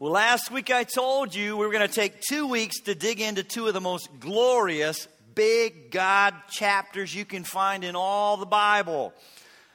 [0.00, 3.20] Well, last week I told you we were going to take two weeks to dig
[3.20, 8.46] into two of the most glorious, big God chapters you can find in all the
[8.46, 9.12] Bible.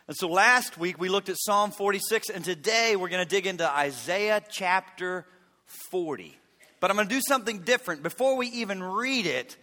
[0.08, 3.46] And so last week we looked at Psalm 46, and today we're going to dig
[3.46, 5.28] into Isaiah chapter
[5.92, 6.36] 40.
[6.80, 8.02] But I'm going to do something different.
[8.02, 9.56] Before we even read it,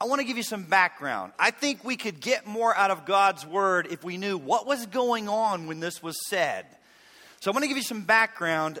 [0.00, 1.30] I want to give you some background.
[1.38, 4.84] I think we could get more out of God's word if we knew what was
[4.86, 6.66] going on when this was said.
[7.38, 8.80] So I'm going to give you some background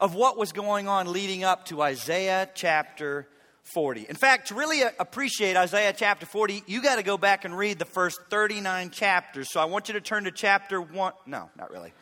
[0.00, 3.28] of what was going on leading up to Isaiah chapter
[3.74, 4.06] 40.
[4.08, 7.78] In fact, to really appreciate Isaiah chapter 40, you got to go back and read
[7.78, 9.52] the first 39 chapters.
[9.52, 11.12] So I want you to turn to chapter 1.
[11.26, 11.92] No, not really.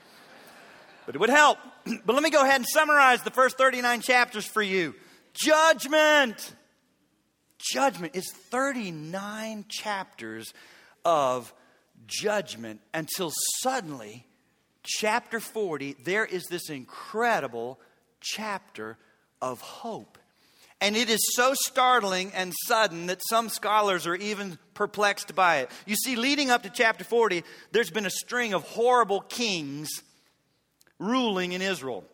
[1.07, 1.59] But it would help.
[2.05, 4.95] But let me go ahead and summarize the first 39 chapters for you.
[5.33, 6.55] Judgment.
[7.59, 10.53] Judgment is 39 chapters
[11.05, 11.53] of
[12.07, 14.27] judgment until suddenly,
[14.85, 17.81] chapter 40, there is this incredible
[18.21, 18.97] chapter
[19.41, 20.19] of hope.
[20.81, 25.71] And it is so startling and sudden that some scholars are even perplexed by it.
[25.87, 29.89] You see, leading up to chapter 40, there's been a string of horrible kings
[31.01, 32.05] ruling in Israel.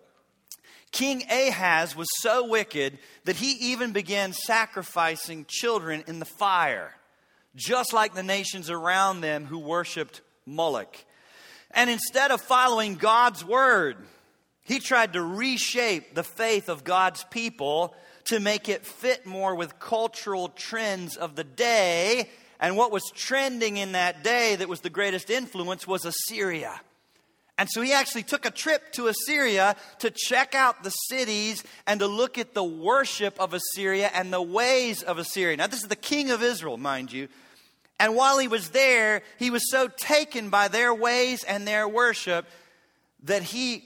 [0.92, 6.94] King Ahaz was so wicked that he even began sacrificing children in the fire,
[7.56, 10.96] just like the nations around them who worshiped Moloch.
[11.72, 13.96] And instead of following God's word,
[14.64, 19.78] he tried to reshape the faith of God's people to make it fit more with
[19.78, 22.30] cultural trends of the day.
[22.58, 26.80] And what was trending in that day that was the greatest influence was Assyria.
[27.58, 32.00] And so he actually took a trip to Assyria to check out the cities and
[32.00, 35.56] to look at the worship of Assyria and the ways of Assyria.
[35.58, 37.28] Now, this is the king of Israel, mind you.
[38.00, 42.46] And while he was there, he was so taken by their ways and their worship
[43.22, 43.84] that he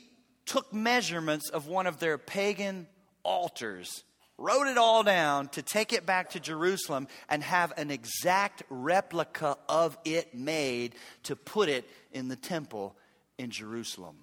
[0.49, 2.87] took measurements of one of their pagan
[3.23, 4.03] altars,
[4.39, 9.57] wrote it all down to take it back to Jerusalem and have an exact replica
[9.69, 12.97] of it made to put it in the temple
[13.37, 14.17] in Jerusalem.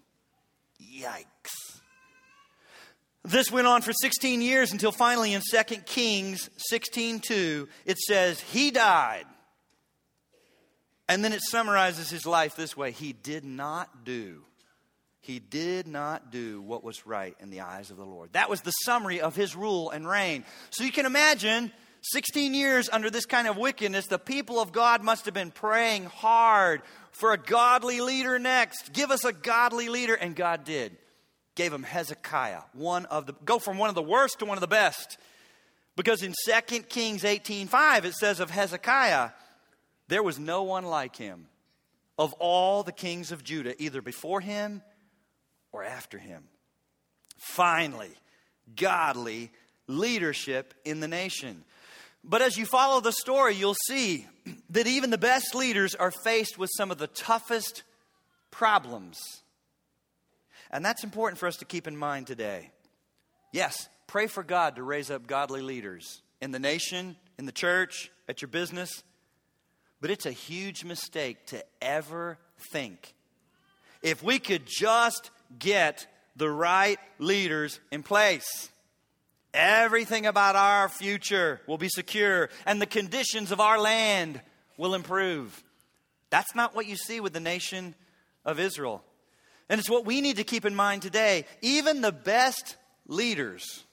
[0.81, 1.79] Yikes.
[3.23, 8.71] This went on for 16 years until finally in 2 Kings 16:2 it says he
[8.71, 9.25] died.
[11.07, 14.43] And then it summarizes his life this way, he did not do
[15.25, 18.33] he did not do what was right in the eyes of the Lord.
[18.33, 20.45] That was the summary of his rule and reign.
[20.69, 21.71] So you can imagine
[22.03, 26.05] 16 years under this kind of wickedness, the people of God must have been praying
[26.05, 28.93] hard for a godly leader next.
[28.93, 30.13] Give us a godly leader.
[30.13, 30.95] And God did.
[31.55, 34.61] Gave him Hezekiah, one of the, go from one of the worst to one of
[34.61, 35.17] the best.
[35.95, 39.31] Because in 2 Kings 18.5, it says of Hezekiah,
[40.07, 41.47] there was no one like him
[42.15, 44.83] of all the kings of Judah, either before him
[45.75, 46.45] or after him.
[47.37, 48.11] Finally,
[48.77, 49.51] godly
[49.87, 51.65] leadership in the nation.
[52.23, 54.25] But as you follow the story, you'll see
[54.69, 57.83] that even the best leaders are faced with some of the toughest
[58.51, 59.19] problems.
[60.71, 62.71] And that's important for us to keep in mind today.
[63.51, 68.09] Yes, pray for God to raise up godly leaders in the nation, in the church,
[68.29, 69.03] at your business.
[69.99, 72.37] But it's a huge mistake to ever
[72.71, 73.13] think
[74.05, 78.69] if we could just get the right leaders in place.
[79.53, 84.41] Everything about our future will be secure, and the conditions of our land
[84.77, 85.63] will improve.
[86.29, 87.95] That's not what you see with the nation
[88.43, 89.03] of Israel.
[89.69, 91.45] And it's what we need to keep in mind today.
[91.61, 92.75] Even the best
[93.07, 93.85] leaders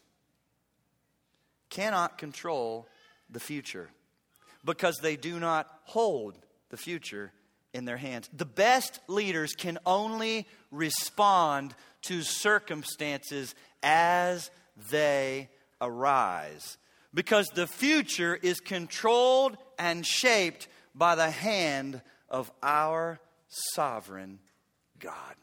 [1.70, 2.86] cannot control
[3.30, 3.88] the future
[4.64, 6.36] because they do not hold
[6.70, 7.32] the future
[7.74, 8.28] in their hands.
[8.32, 14.50] The best leaders can only respond to circumstances as
[14.90, 15.48] they
[15.80, 16.76] arise
[17.14, 24.38] because the future is controlled and shaped by the hand of our sovereign
[24.98, 25.34] God.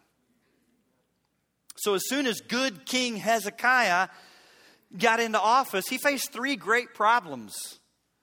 [1.75, 4.09] So, as soon as good King Hezekiah
[4.97, 7.79] got into office, he faced three great problems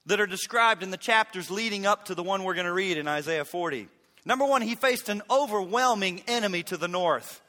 [0.06, 2.99] that are described in the chapters leading up to the one we're going to read
[2.99, 3.88] in Isaiah 40.
[4.26, 7.40] Number one, he faced an overwhelming enemy to the north,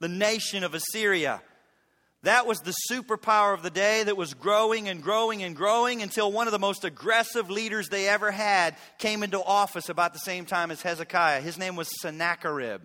[0.00, 1.42] the nation of Assyria.
[2.22, 6.32] That was the superpower of the day that was growing and growing and growing until
[6.32, 10.46] one of the most aggressive leaders they ever had came into office about the same
[10.46, 11.42] time as Hezekiah.
[11.42, 12.80] His name was Sennacherib.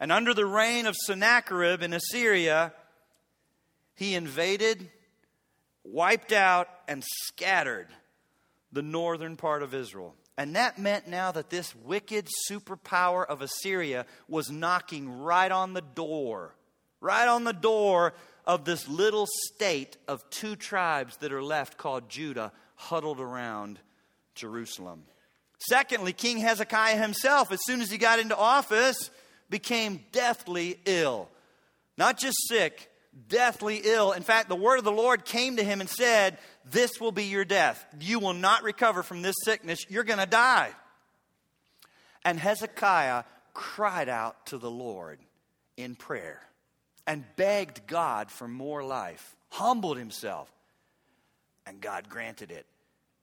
[0.00, 2.72] And under the reign of Sennacherib in Assyria,
[3.94, 4.90] he invaded,
[5.84, 7.86] wiped out, and scattered
[8.72, 10.16] the northern part of Israel.
[10.36, 15.80] And that meant now that this wicked superpower of Assyria was knocking right on the
[15.80, 16.54] door,
[17.00, 18.14] right on the door
[18.46, 23.78] of this little state of two tribes that are left called Judah huddled around
[24.34, 25.04] Jerusalem.
[25.68, 29.10] Secondly, King Hezekiah himself, as soon as he got into office,
[29.48, 31.28] became deathly ill.
[31.96, 32.90] Not just sick,
[33.28, 34.12] deathly ill.
[34.12, 36.38] In fact, the word of the Lord came to him and said,
[36.70, 37.84] This will be your death.
[38.00, 39.80] You will not recover from this sickness.
[39.88, 40.70] You're going to die.
[42.24, 45.18] And Hezekiah cried out to the Lord
[45.76, 46.40] in prayer
[47.06, 50.50] and begged God for more life, humbled himself,
[51.66, 52.66] and God granted it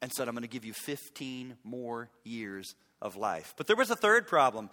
[0.01, 3.53] and said, I'm going to give you 15 more years of life.
[3.57, 4.69] But there was a third problem.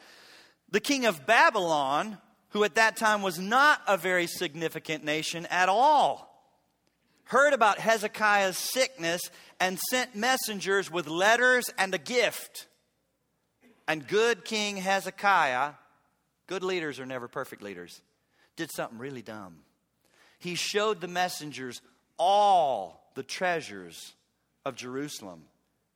[0.71, 2.19] The king of Babylon,
[2.51, 6.29] who at that time was not a very significant nation at all,
[7.25, 9.21] heard about Hezekiah's sickness
[9.61, 12.67] and sent messengers with letters and a gift.
[13.87, 15.73] And good King Hezekiah,
[16.47, 18.01] good leaders are never perfect leaders,
[18.57, 19.57] did something really dumb.
[20.39, 21.83] He showed the messengers
[22.19, 24.15] all the treasures
[24.65, 25.43] of Jerusalem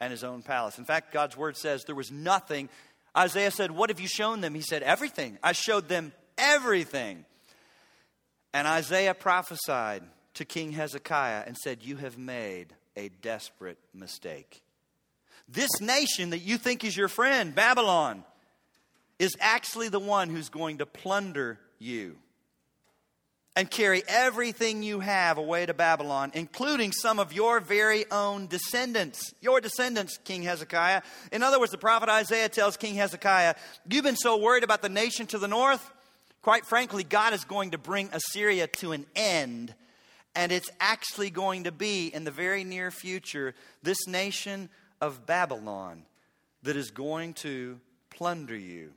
[0.01, 0.79] and his own palace.
[0.79, 2.69] In fact, God's word says there was nothing.
[3.17, 4.55] Isaiah said, What have you shown them?
[4.55, 5.39] He said, Everything.
[5.43, 7.25] I showed them everything.
[8.53, 10.03] And Isaiah prophesied
[10.35, 14.63] to King Hezekiah and said, You have made a desperate mistake.
[15.49, 18.25] This nation that you think is your friend, Babylon,
[19.19, 22.17] is actually the one who's going to plunder you
[23.55, 29.35] and carry everything you have away to Babylon, including some of your very own descendants.
[29.43, 31.03] Your descendants, King Hezekiah.
[31.31, 33.55] In other words, the prophet Isaiah tells King Hezekiah,
[33.89, 35.91] You've been so worried about the nation to the north.
[36.43, 39.75] Quite frankly, God is going to bring Assyria to an end.
[40.35, 44.69] And it's actually going to be, in the very near future, this nation
[45.01, 46.05] of Babylon
[46.63, 47.81] that is going to
[48.11, 48.93] plunder you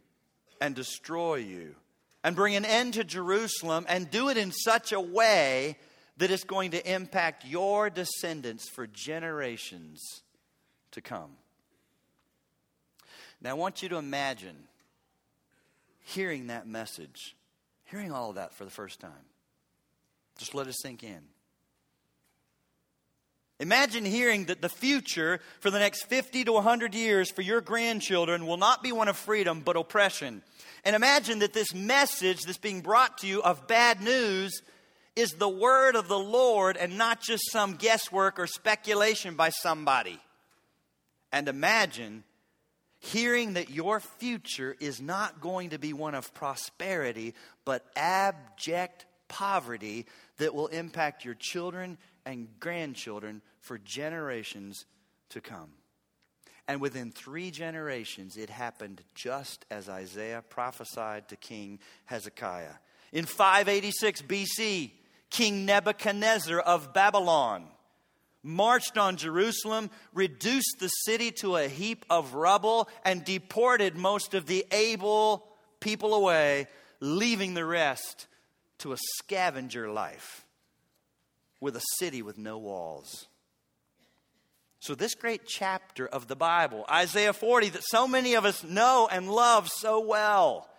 [0.61, 1.75] and destroy you
[2.23, 5.77] and bring an end to Jerusalem and do it in such a way
[6.17, 10.01] that it's going to impact your descendants for generations
[10.91, 11.31] to come.
[13.41, 14.55] Now, I want you to imagine
[16.05, 17.35] hearing that message,
[17.85, 19.11] hearing all of that for the first time.
[20.37, 21.21] Just let it sink in.
[23.59, 28.45] Imagine hearing that the future for the next 50 to 100 years for your grandchildren
[28.45, 30.41] will not be one of freedom but oppression
[30.85, 34.61] and imagine that this message that's being brought to you of bad news
[35.15, 40.19] is the word of the Lord and not just some guesswork or speculation by somebody.
[41.31, 42.23] And imagine
[43.05, 50.05] hearing that your future is not going to be one of prosperity, but abject poverty
[50.37, 54.85] that will impact your children and grandchildren for generations
[55.29, 55.69] to come.
[56.67, 62.73] And within three generations, it happened just as Isaiah prophesied to King Hezekiah.
[63.13, 64.91] In 586 BC,
[65.29, 67.65] King Nebuchadnezzar of Babylon
[68.45, 74.45] marched on Jerusalem, reduced the city to a heap of rubble, and deported most of
[74.45, 75.47] the able
[75.79, 76.67] people away,
[76.99, 78.27] leaving the rest
[78.77, 80.45] to a scavenger life
[81.59, 83.27] with a city with no walls.
[84.79, 89.09] So, this great chapter of the Bible, Isaiah 40, that so many of us know
[89.11, 90.69] and love so well.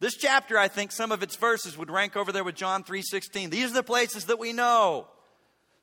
[0.00, 3.48] This chapter, I think some of its verses would rank over there with John 3:16.
[3.48, 5.08] These are the places that we know.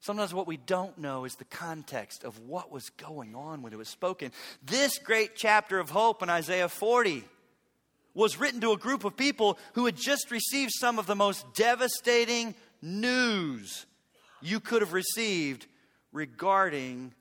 [0.02, 3.78] Sometimes what we don't know is the context of what was going on when it
[3.78, 4.32] was spoken.
[4.64, 7.24] This great chapter of hope in Isaiah 40
[8.16, 11.46] was written to a group of people who had just received some of the most
[11.54, 13.86] devastating news
[14.42, 15.68] you could have received
[16.12, 17.14] regarding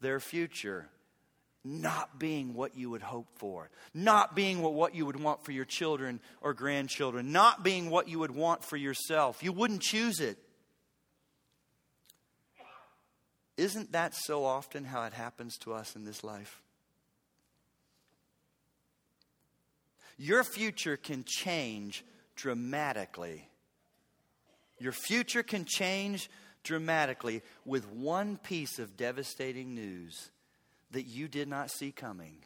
[0.00, 0.86] their future
[1.64, 5.64] not being what you would hope for, not being what you would want for your
[5.64, 9.42] children or grandchildren, not being what you would want for yourself.
[9.42, 10.38] You wouldn't choose it.
[13.58, 16.62] Isn't that so often how it happens to us in this life?
[20.16, 22.04] Your future can change
[22.36, 23.48] dramatically.
[24.78, 26.30] Your future can change
[26.62, 30.30] dramatically with one piece of devastating news
[30.92, 32.36] that you did not see coming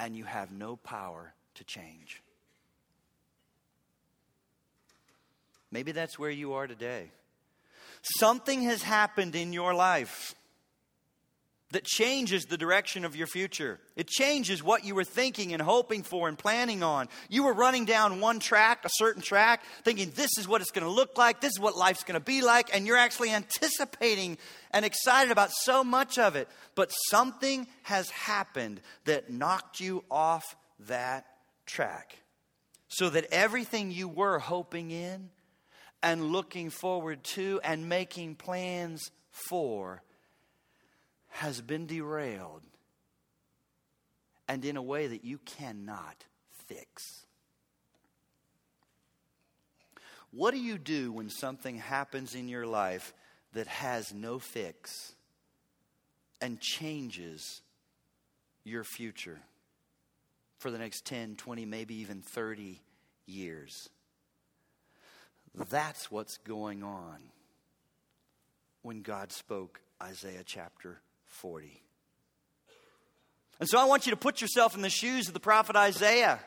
[0.00, 2.22] and you have no power to change.
[5.70, 7.12] Maybe that's where you are today.
[8.02, 10.34] Something has happened in your life
[11.70, 13.78] that changes the direction of your future.
[13.94, 17.08] It changes what you were thinking and hoping for and planning on.
[17.28, 20.86] You were running down one track, a certain track, thinking this is what it's going
[20.86, 24.38] to look like, this is what life's going to be like, and you're actually anticipating
[24.70, 26.48] and excited about so much of it.
[26.74, 31.26] But something has happened that knocked you off that
[31.66, 32.16] track.
[32.90, 35.28] So that everything you were hoping in
[36.02, 40.02] and looking forward to and making plans for
[41.28, 42.62] has been derailed
[44.48, 46.24] and in a way that you cannot
[46.66, 47.24] fix.
[50.30, 53.14] What do you do when something happens in your life
[53.54, 55.14] that has no fix
[56.40, 57.62] and changes
[58.64, 59.38] your future
[60.58, 62.80] for the next 10, 20, maybe even 30
[63.26, 63.88] years?
[65.54, 67.18] That's what's going on
[68.82, 71.82] when God spoke Isaiah chapter 40.
[73.60, 76.38] And so I want you to put yourself in the shoes of the prophet Isaiah.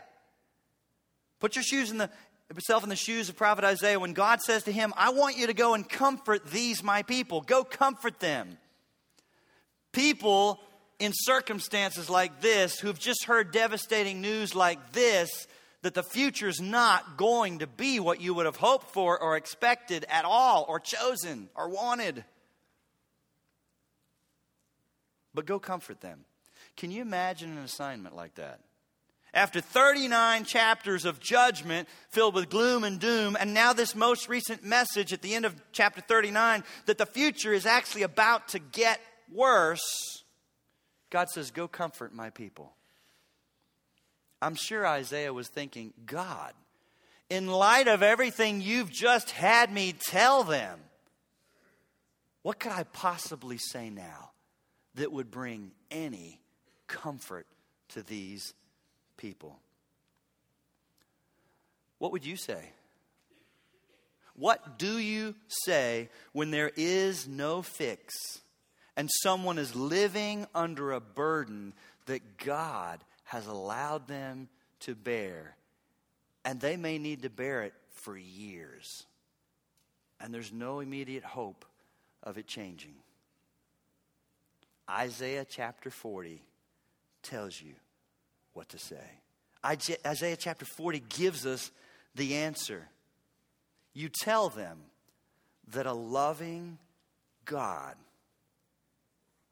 [1.40, 2.10] Put your shoes in the
[2.56, 5.48] yourself in the shoes of prophet Isaiah when God says to him, I want you
[5.48, 7.42] to go and comfort these my people.
[7.42, 8.58] Go comfort them.
[9.94, 10.60] People
[11.00, 15.48] in circumstances like this who've just heard devastating news like this
[15.82, 20.06] that the future's not going to be what you would have hoped for or expected
[20.10, 22.24] at all or chosen or wanted.
[25.34, 26.26] But go comfort them.
[26.78, 28.60] Can you imagine an assignment like that?
[29.34, 34.64] After 39 chapters of judgment filled with gloom and doom, and now this most recent
[34.64, 39.00] message at the end of chapter 39 that the future is actually about to get
[39.32, 40.24] worse,
[41.10, 42.74] God says, Go comfort my people.
[44.42, 46.54] I'm sure Isaiah was thinking, God,
[47.30, 50.80] in light of everything you've just had me tell them,
[52.42, 54.32] what could I possibly say now
[54.96, 56.40] that would bring any
[56.88, 57.48] comfort
[57.90, 58.54] to these
[59.18, 59.60] people.
[62.00, 62.72] What would you say?
[64.36, 68.40] What do you say when there is no fix
[68.98, 71.74] and someone is living under a burden
[72.08, 74.50] that God has allowed them
[74.82, 75.56] to bear?
[76.44, 79.06] And they may need to bear it for years.
[80.20, 81.64] And there's no immediate hope
[82.22, 82.96] of it changing.
[84.90, 86.44] Isaiah chapter 40
[87.24, 87.74] tells you
[88.52, 89.22] what to say.
[89.66, 91.72] Isaiah chapter 40 gives us
[92.16, 92.90] the answer.
[93.94, 94.78] You tell them
[95.70, 96.80] that a loving
[97.46, 97.96] God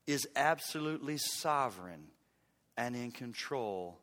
[0.06, 2.08] is absolutely sovereign
[2.80, 4.00] and in control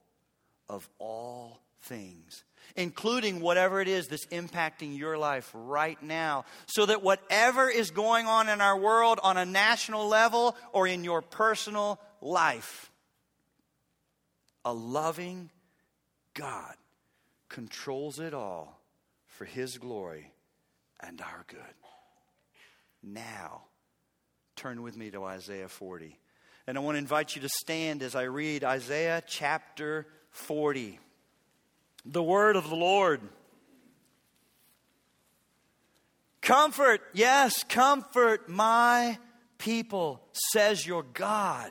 [0.68, 2.44] of all things,
[2.76, 8.26] including whatever it is that's impacting your life right now, so that whatever is going
[8.26, 12.92] on in our world on a national level or in your personal life,
[14.62, 15.50] a loving
[16.34, 16.74] God
[17.48, 18.78] controls it all
[19.26, 20.32] for His glory
[21.00, 21.60] and our good.
[23.02, 23.62] Now,
[24.54, 26.18] turn with me to Isaiah 40.
[26.66, 30.98] And I want to invite you to stand as I read Isaiah chapter 40.
[32.04, 33.20] The word of the Lord.
[36.40, 39.18] Comfort, yes, comfort my
[39.58, 40.20] people,
[40.52, 41.70] says your God.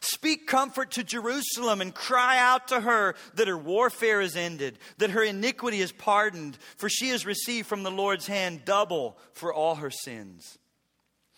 [0.00, 5.10] Speak comfort to Jerusalem and cry out to her that her warfare is ended, that
[5.10, 9.76] her iniquity is pardoned, for she has received from the Lord's hand double for all
[9.76, 10.58] her sins.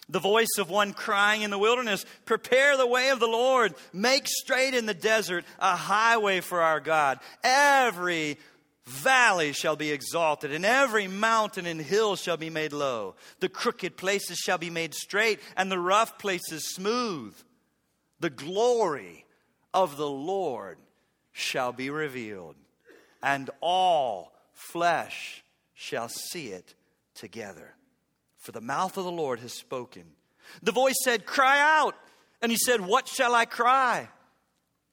[0.09, 4.27] The voice of one crying in the wilderness, Prepare the way of the Lord, make
[4.27, 7.21] straight in the desert a highway for our God.
[7.45, 8.39] Every
[8.87, 13.17] valley shall be exalted, and every mountain and hill shall be made low.
[13.41, 17.35] The crooked places shall be made straight, and the rough places smooth
[18.21, 19.27] the glory
[19.73, 20.79] of the Lord
[21.33, 22.57] shall be revealed,
[23.23, 26.75] and all flesh shall see it
[27.15, 27.75] together.
[28.49, 30.05] For the mouth of the Lord has spoken.
[30.63, 31.95] The voice said, Cry out.
[32.41, 34.09] And he said, What shall I cry?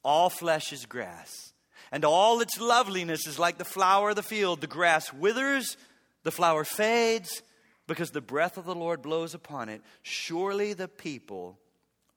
[0.03, 1.53] All flesh is grass,
[1.89, 4.59] and all its loveliness is like the flower of the field.
[4.59, 5.77] The grass withers,
[6.23, 7.43] the flower fades,
[7.87, 9.81] because the breath of the Lord blows upon it.
[10.01, 11.57] Surely the people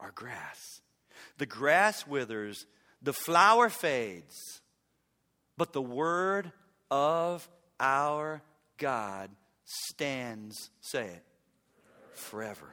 [0.01, 0.81] are grass.
[1.37, 2.67] The grass withers,
[3.01, 4.61] the flower fades,
[5.57, 6.51] but the word
[6.91, 8.43] of our
[8.77, 9.31] God
[9.65, 11.25] stands, say it,
[12.19, 12.67] forever.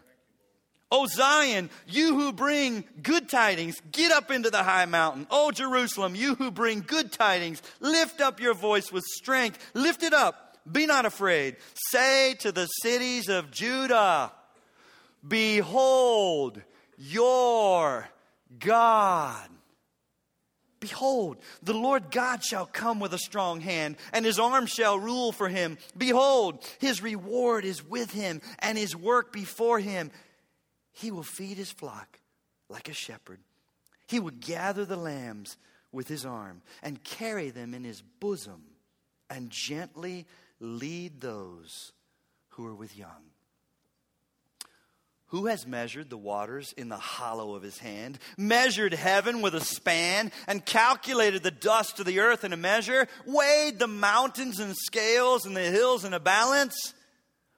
[0.91, 5.27] O Zion, you who bring good tidings, get up into the high mountain.
[5.31, 9.59] O Jerusalem, you who bring good tidings, lift up your voice with strength.
[9.73, 10.57] Lift it up.
[10.71, 11.57] Be not afraid.
[11.91, 14.31] Say to the cities of Judah,
[15.27, 16.61] Behold,
[16.97, 18.07] your
[18.59, 19.49] God.
[20.85, 25.31] Behold, the Lord God shall come with a strong hand, and his arm shall rule
[25.31, 25.79] for him.
[25.97, 30.11] Behold, his reward is with him, and his work before him.
[30.91, 32.19] He will feed his flock
[32.69, 33.39] like a shepherd.
[34.07, 35.57] He will gather the lambs
[35.91, 38.61] with his arm, and carry them in his bosom,
[39.27, 40.27] and gently
[40.59, 41.93] lead those
[42.49, 43.31] who are with young.
[45.35, 49.59] Who has measured the waters in the hollow of his hand, measured heaven with a
[49.59, 54.73] span, and calculated the dust of the earth in a measure, weighed the mountains in
[54.73, 56.93] scales and the hills in a balance?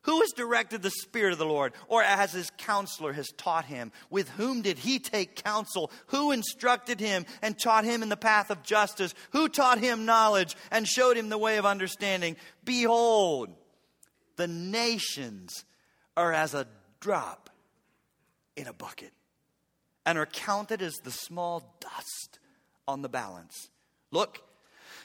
[0.01, 3.91] Who has directed the Spirit of the Lord, or as his counselor has taught him?
[4.09, 5.91] With whom did he take counsel?
[6.07, 9.13] Who instructed him and taught him in the path of justice?
[9.33, 12.37] Who taught him knowledge and showed him the way of understanding?
[12.65, 13.49] Behold,
[14.35, 15.63] the nations
[16.15, 16.65] are as a
[16.99, 17.51] drop
[18.57, 19.13] in a bucket
[20.05, 22.39] and are counted as the small dust
[22.87, 23.69] on the balance.
[24.11, 24.41] Look,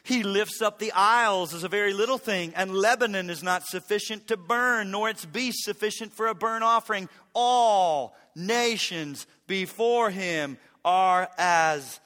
[0.03, 4.27] he lifts up the isles as a very little thing, and Lebanon is not sufficient
[4.29, 7.09] to burn, nor its beasts sufficient for a burnt offering.
[7.35, 12.01] All nations before him are as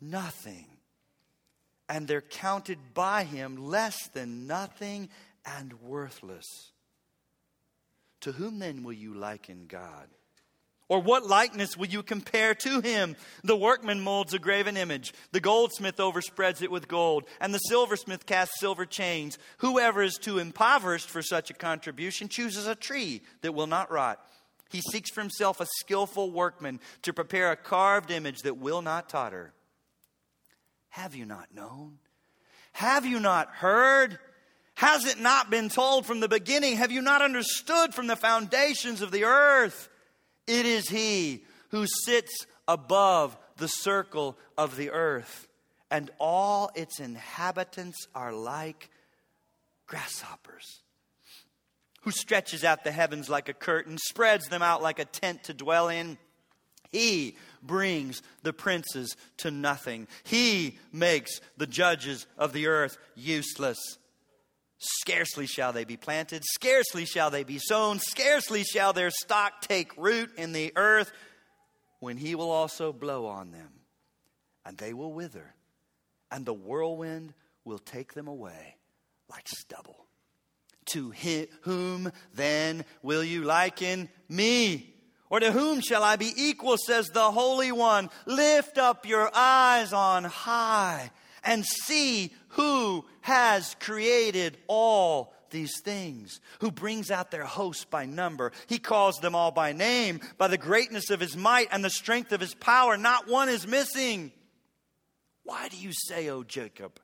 [0.00, 0.66] nothing,
[1.88, 5.10] and they're counted by him less than nothing
[5.44, 6.72] and worthless.
[8.22, 10.08] To whom then will you liken God?
[10.92, 13.16] Or what likeness will you compare to him?
[13.42, 15.14] The workman molds a graven image.
[15.30, 19.38] The goldsmith overspreads it with gold, and the silversmith casts silver chains.
[19.56, 24.20] Whoever is too impoverished for such a contribution chooses a tree that will not rot.
[24.68, 29.08] He seeks for himself a skillful workman to prepare a carved image that will not
[29.08, 29.54] totter.
[30.90, 32.00] Have you not known?
[32.72, 34.18] Have you not heard?
[34.74, 36.76] Has it not been told from the beginning?
[36.76, 39.88] Have you not understood from the foundations of the earth?
[40.46, 45.48] It is He who sits above the circle of the earth,
[45.90, 48.90] and all its inhabitants are like
[49.86, 50.82] grasshoppers.
[52.02, 55.54] Who stretches out the heavens like a curtain, spreads them out like a tent to
[55.54, 56.18] dwell in.
[56.90, 60.08] He brings the princes to nothing.
[60.24, 63.78] He makes the judges of the earth useless.
[64.84, 69.96] Scarcely shall they be planted, scarcely shall they be sown, scarcely shall their stock take
[69.96, 71.12] root in the earth,
[72.00, 73.68] when he will also blow on them,
[74.66, 75.54] and they will wither,
[76.32, 77.32] and the whirlwind
[77.64, 78.74] will take them away
[79.30, 80.04] like stubble.
[80.86, 81.12] To
[81.60, 84.96] whom then will you liken me?
[85.30, 88.10] Or to whom shall I be equal, says the Holy One?
[88.26, 91.12] Lift up your eyes on high
[91.44, 98.52] and see who has created all these things, who brings out their hosts by number.
[98.66, 102.32] He calls them all by name, by the greatness of his might and the strength
[102.32, 102.96] of his power.
[102.96, 104.32] Not one is missing.
[105.44, 106.98] Why do you say, O Jacob?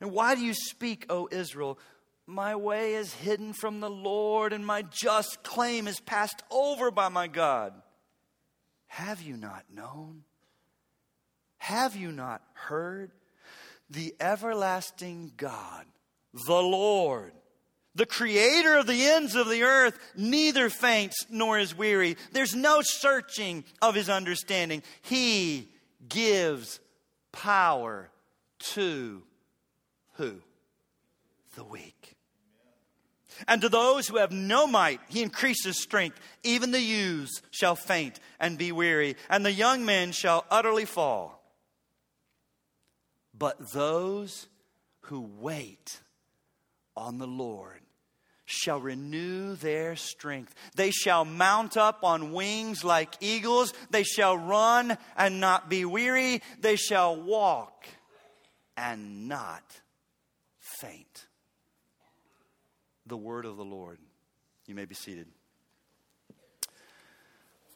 [0.00, 1.78] And why do you speak, O Israel?
[2.26, 7.08] My way is hidden from the Lord, and my just claim is passed over by
[7.08, 7.72] my God.
[8.88, 10.24] Have you not known?
[11.58, 13.12] Have you not heard?
[13.90, 15.86] The everlasting God,
[16.46, 17.32] the Lord,
[17.94, 22.16] the creator of the ends of the earth, neither faints nor is weary.
[22.32, 24.82] There's no searching of his understanding.
[25.02, 25.70] He
[26.08, 26.80] gives
[27.32, 28.10] power
[28.74, 29.22] to
[30.16, 30.42] who?
[31.54, 32.16] The weak.
[33.46, 36.18] And to those who have no might, he increases strength.
[36.42, 41.35] Even the youths shall faint and be weary, and the young men shall utterly fall.
[43.38, 44.48] But those
[45.02, 46.00] who wait
[46.96, 47.80] on the Lord
[48.44, 50.54] shall renew their strength.
[50.74, 53.74] They shall mount up on wings like eagles.
[53.90, 56.42] They shall run and not be weary.
[56.60, 57.86] They shall walk
[58.76, 59.64] and not
[60.58, 61.26] faint.
[63.06, 63.98] The word of the Lord.
[64.66, 65.26] You may be seated.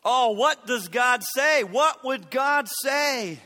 [0.05, 1.63] Oh, what does God say?
[1.63, 3.39] What would God say?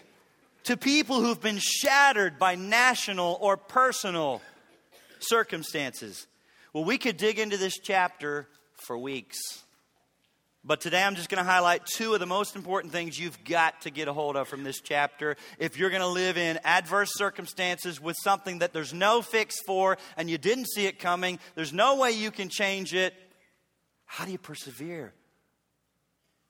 [0.65, 4.41] To people who've been shattered by national or personal
[5.21, 6.27] circumstances.
[6.73, 9.39] Well, we could dig into this chapter for weeks.
[10.67, 13.83] But today I'm just going to highlight two of the most important things you've got
[13.83, 15.37] to get a hold of from this chapter.
[15.59, 19.99] If you're going to live in adverse circumstances with something that there's no fix for
[20.17, 23.13] and you didn't see it coming, there's no way you can change it,
[24.07, 25.13] how do you persevere?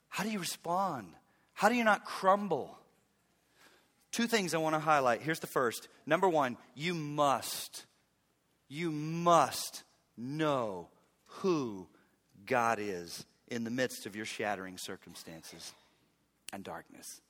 [0.09, 1.09] How do you respond?
[1.55, 2.79] How do you not crumble?
[4.15, 5.23] Two things I want to highlight.
[5.23, 5.89] Here's the first.
[6.07, 7.85] Number one, you must,
[8.69, 9.83] you must
[10.17, 10.87] know
[11.27, 11.89] who
[12.47, 15.73] God is in the midst of your shattering circumstances
[16.53, 17.23] and darkness.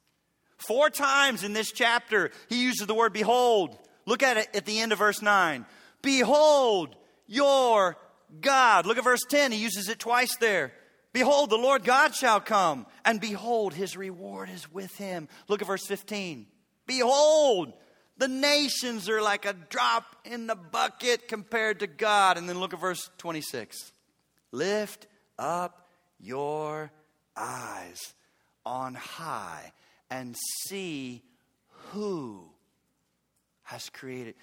[0.59, 3.79] Four times in this chapter, he uses the word behold.
[4.05, 5.65] Look at it at the end of verse 9.
[6.03, 7.97] Behold your
[8.43, 8.85] God.
[8.85, 9.53] Look at verse 10.
[9.53, 10.71] He uses it twice there.
[11.15, 15.29] Behold, the Lord God shall come, and behold, his reward is with him.
[15.49, 16.49] Look at verse 15.
[16.87, 17.73] Behold,
[18.17, 22.39] the nations are like a drop in the bucket compared to God.
[22.39, 23.93] And then look at verse 26.
[24.53, 25.07] Lift
[25.39, 25.89] up
[26.21, 26.91] your
[27.37, 28.15] eyes
[28.65, 29.73] on high
[30.11, 31.23] and see
[31.93, 32.45] who
[33.65, 34.35] has created.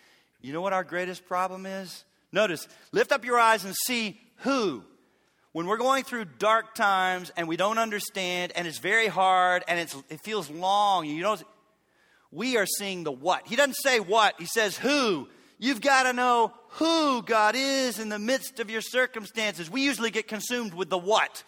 [0.41, 2.03] You know what our greatest problem is?
[2.31, 4.83] Notice, lift up your eyes and see who.
[5.53, 9.79] When we're going through dark times and we don't understand and it's very hard and
[9.79, 11.37] it feels long, you know,
[12.31, 13.47] we are seeing the what.
[13.47, 15.27] He doesn't say what, he says who.
[15.59, 19.69] You've got to know who God is in the midst of your circumstances.
[19.69, 21.43] We usually get consumed with the what.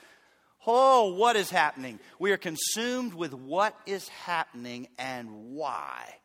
[0.68, 2.00] Oh, what is happening?
[2.20, 6.16] We are consumed with what is happening and why.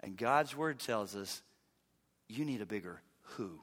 [0.00, 1.42] And God's word tells us
[2.28, 3.60] you need a bigger who.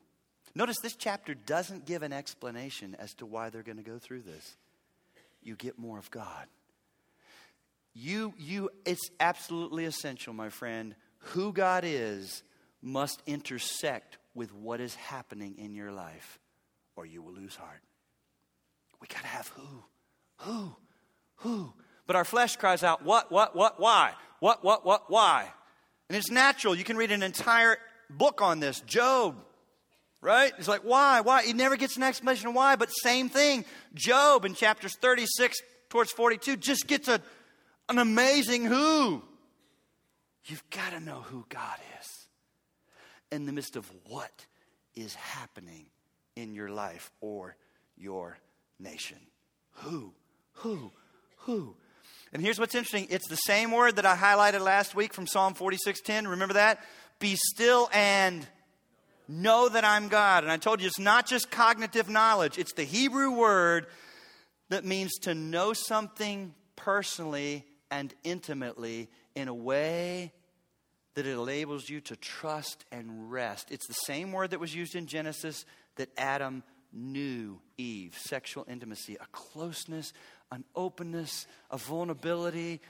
[0.53, 4.23] Notice this chapter doesn't give an explanation as to why they're going to go through
[4.23, 4.57] this.
[5.41, 6.47] You get more of God.
[7.93, 10.95] You, you, it's absolutely essential, my friend.
[11.19, 12.43] Who God is
[12.81, 16.39] must intersect with what is happening in your life,
[16.95, 17.81] or you will lose heart.
[19.01, 19.83] We got to have who,
[20.37, 20.75] who,
[21.37, 21.73] who.
[22.07, 24.13] But our flesh cries out, what, what, what, why?
[24.39, 25.47] What, what, what, why?
[26.09, 26.75] And it's natural.
[26.75, 27.77] You can read an entire
[28.09, 28.81] book on this.
[28.81, 29.37] Job,
[30.21, 30.53] right?
[30.57, 31.21] He's like, why?
[31.21, 31.43] Why?
[31.43, 33.65] He never gets an explanation of why, but same thing.
[33.93, 37.21] Job in chapters 36 towards 42 just gets a,
[37.91, 39.21] an amazing who.
[40.45, 42.27] You've got to know who God is
[43.31, 44.45] in the midst of what
[44.95, 45.85] is happening
[46.35, 47.55] in your life or
[47.97, 48.37] your
[48.79, 49.19] nation.
[49.71, 50.13] Who?
[50.53, 50.91] Who?
[51.37, 51.75] Who?
[52.33, 53.07] And here's what's interesting.
[53.09, 56.27] It's the same word that I highlighted last week from Psalm 46:10.
[56.27, 56.83] Remember that?
[57.19, 58.47] Be still and
[59.27, 60.43] know that I'm God.
[60.43, 62.57] And I told you it's not just cognitive knowledge.
[62.57, 63.87] It's the Hebrew word
[64.69, 70.31] that means to know something personally and intimately in a way
[71.13, 73.69] that it enables you to trust and rest.
[73.69, 75.65] It's the same word that was used in Genesis
[75.97, 80.13] that Adam knew Eve sexual intimacy, a closeness,
[80.51, 82.81] an openness, a vulnerability.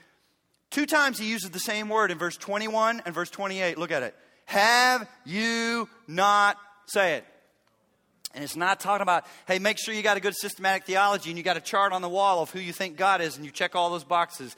[0.70, 3.76] Two times he uses the same word in verse 21 and verse 28.
[3.76, 4.14] Look at it.
[4.46, 7.24] Have you not, say it.
[8.34, 11.36] And it's not talking about, hey, make sure you got a good systematic theology and
[11.36, 13.50] you got a chart on the wall of who you think God is and you
[13.50, 14.56] check all those boxes.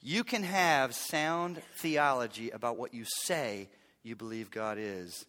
[0.00, 3.68] You can have sound theology about what you say
[4.02, 5.26] you believe God is.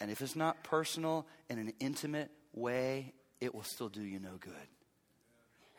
[0.00, 4.36] And if it's not personal in an intimate way, it will still do you no
[4.38, 4.52] good.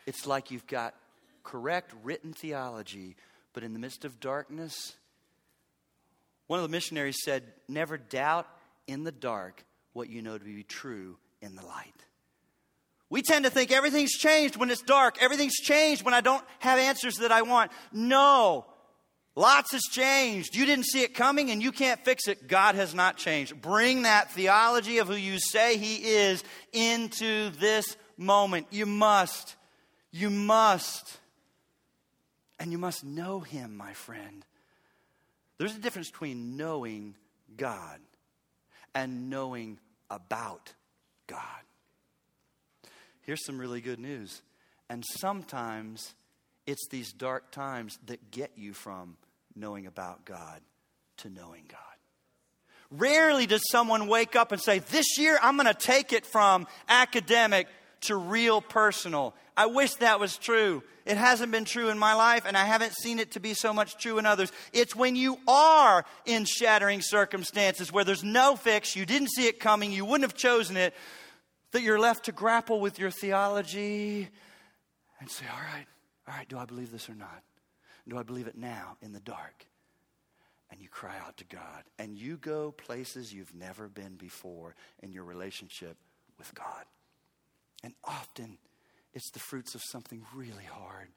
[0.05, 0.95] It's like you've got
[1.43, 3.15] correct written theology,
[3.53, 4.95] but in the midst of darkness,
[6.47, 8.47] one of the missionaries said, Never doubt
[8.87, 11.93] in the dark what you know to be true in the light.
[13.13, 16.79] We tend to think everything's changed when it's dark, everything's changed when I don't have
[16.79, 17.71] answers that I want.
[17.91, 18.65] No,
[19.35, 20.55] Lots has changed.
[20.55, 22.47] You didn't see it coming and you can't fix it.
[22.47, 23.59] God has not changed.
[23.61, 28.67] Bring that theology of who you say He is into this moment.
[28.69, 29.55] You must.
[30.11, 31.17] You must.
[32.59, 34.45] And you must know Him, my friend.
[35.57, 37.15] There's a difference between knowing
[37.57, 37.99] God
[38.93, 39.79] and knowing
[40.11, 40.73] about
[41.25, 41.63] God.
[43.23, 44.41] Here's some really good news.
[44.89, 46.13] And sometimes
[46.67, 49.17] it's these dark times that get you from
[49.55, 50.61] knowing about God
[51.17, 51.79] to knowing God.
[52.91, 56.67] Rarely does someone wake up and say, This year I'm going to take it from
[56.87, 57.67] academic
[58.01, 59.33] to real personal.
[59.55, 60.83] I wish that was true.
[61.05, 63.73] It hasn't been true in my life, and I haven't seen it to be so
[63.73, 64.51] much true in others.
[64.71, 69.59] It's when you are in shattering circumstances where there's no fix, you didn't see it
[69.59, 70.93] coming, you wouldn't have chosen it,
[71.73, 74.29] that you're left to grapple with your theology
[75.19, 75.85] and say, All right,
[76.27, 77.43] all right, do I believe this or not?
[78.07, 79.65] Do I believe it now in the dark?
[80.71, 81.83] And you cry out to God.
[81.99, 85.97] And you go places you've never been before in your relationship
[86.37, 86.85] with God.
[87.83, 88.57] And often
[89.13, 91.09] it's the fruits of something really hard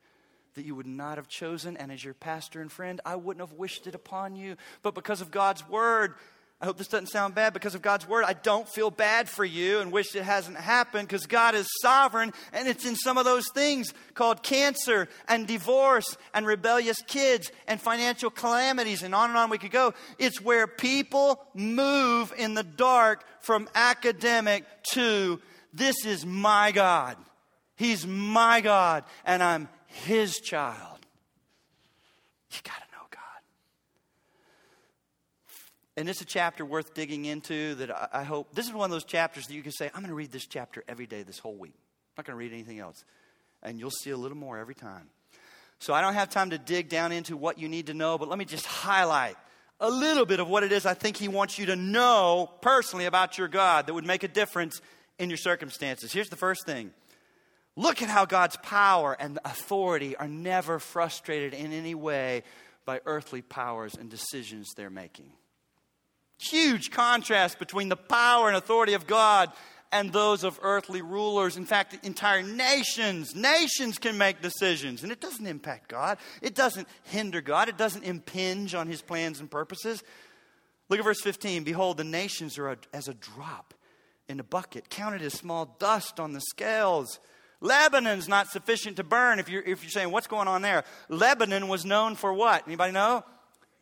[0.55, 1.77] that you would not have chosen.
[1.77, 4.57] And as your pastor and friend, I wouldn't have wished it upon you.
[4.83, 6.15] But because of God's word,
[6.59, 8.25] I hope this doesn't sound bad because of God's word.
[8.25, 12.33] I don't feel bad for you and wish it hasn't happened because God is sovereign
[12.55, 17.79] and it's in some of those things called cancer and divorce and rebellious kids and
[17.79, 19.93] financial calamities and on and on we could go.
[20.19, 25.43] It's where people move in the dark from academic to
[25.75, 27.19] this is my God.
[27.77, 31.01] He's my God and I'm his child.
[32.51, 32.86] You got to
[35.97, 38.55] And it's a chapter worth digging into that I hope.
[38.55, 40.47] This is one of those chapters that you can say, I'm going to read this
[40.47, 41.75] chapter every day this whole week.
[41.75, 43.05] I'm not going to read anything else.
[43.63, 45.09] And you'll see a little more every time.
[45.79, 48.29] So I don't have time to dig down into what you need to know, but
[48.29, 49.37] let me just highlight
[49.81, 53.07] a little bit of what it is I think He wants you to know personally
[53.07, 54.81] about your God that would make a difference
[55.19, 56.13] in your circumstances.
[56.13, 56.93] Here's the first thing
[57.77, 62.43] look at how God's power and authority are never frustrated in any way
[62.87, 65.31] by earthly powers and decisions they're making.
[66.39, 69.51] Huge contrast between the power and authority of God
[69.93, 71.57] and those of earthly rulers.
[71.57, 76.19] In fact, entire nations, nations can make decisions, and it doesn't impact God.
[76.43, 77.69] It doesn't hinder God.
[77.69, 80.03] It doesn't impinge on his plans and purposes.
[80.89, 81.65] Look at verse 15.
[81.65, 83.75] Behold, the nations are as a drop
[84.29, 87.19] in a bucket, counted as small dust on the scales.
[87.61, 89.39] Lebanon's not sufficient to burn.
[89.39, 90.85] If you're, if you're saying, what's going on there?
[91.09, 92.67] Lebanon was known for what?
[92.67, 93.25] Anybody know?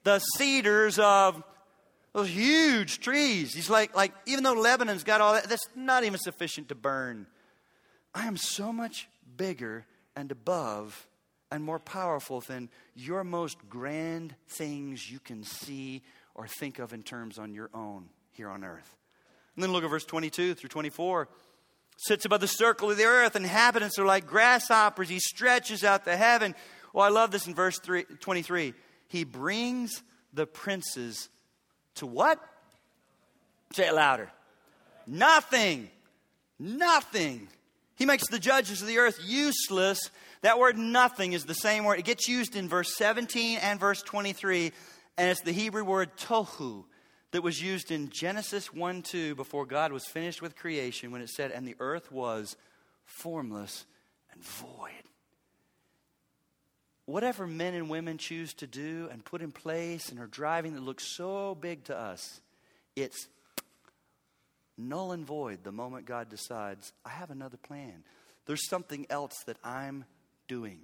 [0.05, 1.43] The cedars of
[2.15, 3.53] those huge trees.
[3.53, 7.27] He's like, like, even though Lebanon's got all that, that's not even sufficient to burn.
[8.15, 9.85] I am so much bigger
[10.17, 11.09] and above
[11.51, 16.03] and more powerful than your most grand things you can see
[16.35, 18.97] or think of in terms on your own here on earth.
[19.57, 21.29] And then look at verse 22 through 24.
[21.97, 25.09] Sits above the circle of the earth, inhabitants are like grasshoppers.
[25.09, 26.55] He stretches out the heaven.
[26.93, 28.75] Well, I love this in verse 3, 23.
[29.09, 31.29] He brings the princes
[31.97, 32.41] to what?
[33.73, 34.31] Say it louder.
[35.07, 35.91] Nothing.
[36.59, 37.49] Nothing.
[37.97, 40.11] He makes the judges of the earth useless.
[40.43, 41.99] That word nothing is the same word.
[41.99, 44.73] It gets used in verse 17 and verse 23,
[45.17, 46.85] and it's the Hebrew word tohu
[47.31, 51.31] that was used in Genesis 1 2 before God was finished with creation when it
[51.31, 52.57] said, And the earth was
[53.05, 53.87] formless
[54.33, 54.91] and void
[57.07, 60.83] whatever men and women choose to do and put in place and are driving that
[60.83, 62.41] looks so big to us,
[62.97, 63.29] it's
[64.77, 68.05] null and void the moment God decides, I have another plan.
[68.47, 70.05] There's something else that I'm
[70.49, 70.81] doing.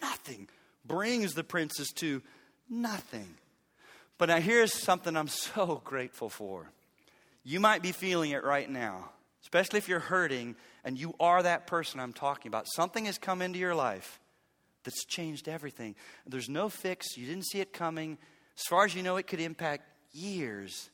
[0.00, 0.48] Nothing
[0.84, 2.22] brings the princes to
[2.68, 3.34] nothing.
[4.18, 6.70] But now here's something I'm so grateful for.
[7.42, 9.10] You might be feeling it right now,
[9.42, 12.66] especially if you're hurting and you are that person I'm talking about.
[12.74, 14.18] Something has come into your life
[14.84, 15.94] that's changed everything.
[16.26, 17.16] There's no fix.
[17.16, 18.18] You didn't see it coming.
[18.56, 20.90] As far as you know, it could impact years.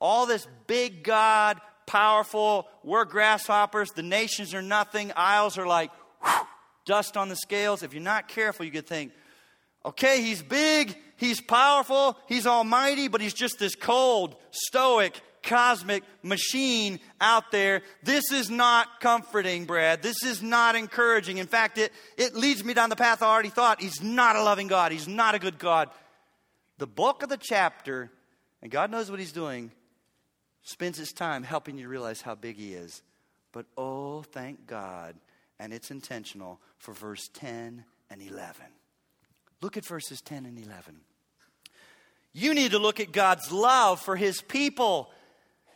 [0.00, 5.90] All this big God, powerful, we're grasshoppers, the nations are nothing, isles are like
[6.22, 6.46] whew,
[6.84, 7.82] dust on the scales.
[7.82, 9.12] If you're not careful, you could think,
[9.84, 17.00] okay, he's big, he's powerful, he's almighty, but he's just this cold, stoic, cosmic machine
[17.20, 17.80] out there.
[18.02, 20.02] This is not comforting, Brad.
[20.02, 21.38] This is not encouraging.
[21.38, 23.80] In fact, it, it leads me down the path I already thought.
[23.80, 25.88] He's not a loving God, He's not a good God.
[26.78, 28.10] The bulk of the chapter,
[28.60, 29.70] and God knows what He's doing,
[30.62, 33.02] spends His time helping you realize how big He is.
[33.52, 35.14] But oh, thank God,
[35.58, 38.66] and it's intentional for verse 10 and 11.
[39.62, 40.96] Look at verses 10 and 11.
[42.34, 45.10] You need to look at God's love for his people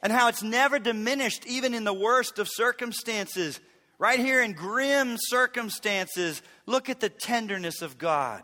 [0.03, 3.61] and how it's never diminished, even in the worst of circumstances.
[3.99, 8.43] Right here in grim circumstances, look at the tenderness of God.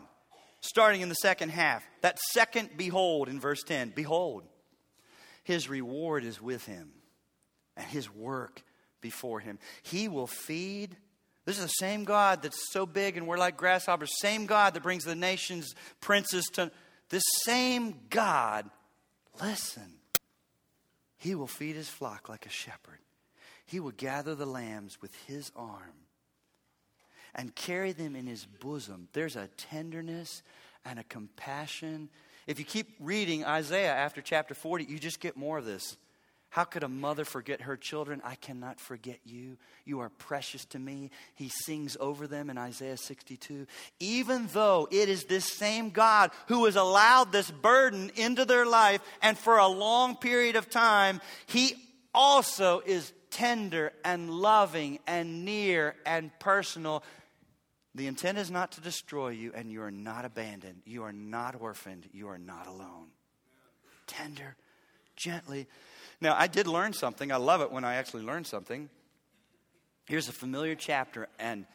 [0.61, 4.45] Starting in the second half, that second behold in verse 10 Behold,
[5.45, 6.91] his reward is with him,
[7.77, 8.63] and his work
[9.01, 9.59] before him.
[9.83, 10.97] He will feed.
[11.45, 14.83] This is the same God that's so big and we're like grasshoppers, same God that
[14.83, 16.73] brings the nations, princes to.
[17.09, 18.69] This same God,
[19.41, 19.96] listen,
[21.27, 23.01] he will feed his flock like a shepherd.
[23.67, 26.07] He will gather the lambs with his arm
[27.35, 29.09] and carry them in his bosom.
[29.13, 30.45] There's a tenderness
[30.85, 32.11] and a compassion.
[32.47, 35.97] If you keep reading Isaiah after chapter 40, you just get more of this.
[36.57, 38.23] How could a mother forget her children?
[38.25, 39.59] I cannot forget you.
[39.85, 41.11] You are precious to me.
[41.35, 43.67] He sings over them in Isaiah 62.
[44.01, 49.03] Even though it is this same God who has allowed this burden into their life
[49.21, 51.75] and for a long period of time, He
[52.15, 57.05] also is tender and loving and near and personal.
[57.95, 60.81] The intent is not to destroy you, and you are not abandoned.
[60.87, 62.09] You are not orphaned.
[62.15, 63.09] You are not alone.
[64.07, 64.57] Tender,
[65.17, 65.67] gently
[66.21, 67.31] now, I did learn something.
[67.31, 68.89] I love it when I actually learn something.
[70.07, 71.67] Here's a familiar chapter, and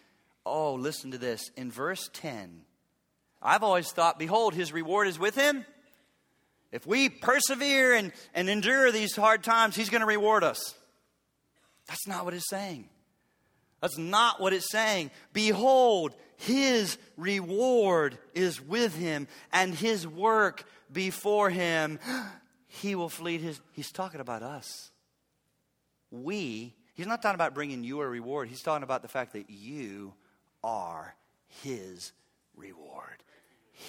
[0.46, 1.52] oh, listen to this.
[1.56, 2.62] In verse 10,
[3.42, 5.66] I've always thought, Behold, his reward is with him.
[6.72, 10.76] If we persevere and, and endure these hard times, he's going to reward us.
[11.88, 12.88] That's not what it's saying.
[13.82, 15.12] That's not what it's saying.
[15.34, 22.00] Behold, his reward is with him, and his work before him
[22.74, 23.60] he will fleet his.
[23.74, 24.92] He's talking about us.
[26.10, 28.48] We, he's not talking about bringing you a reward.
[28.48, 30.14] He's talking about the fact that you
[30.64, 31.14] are
[31.64, 32.14] his
[32.56, 33.24] reward.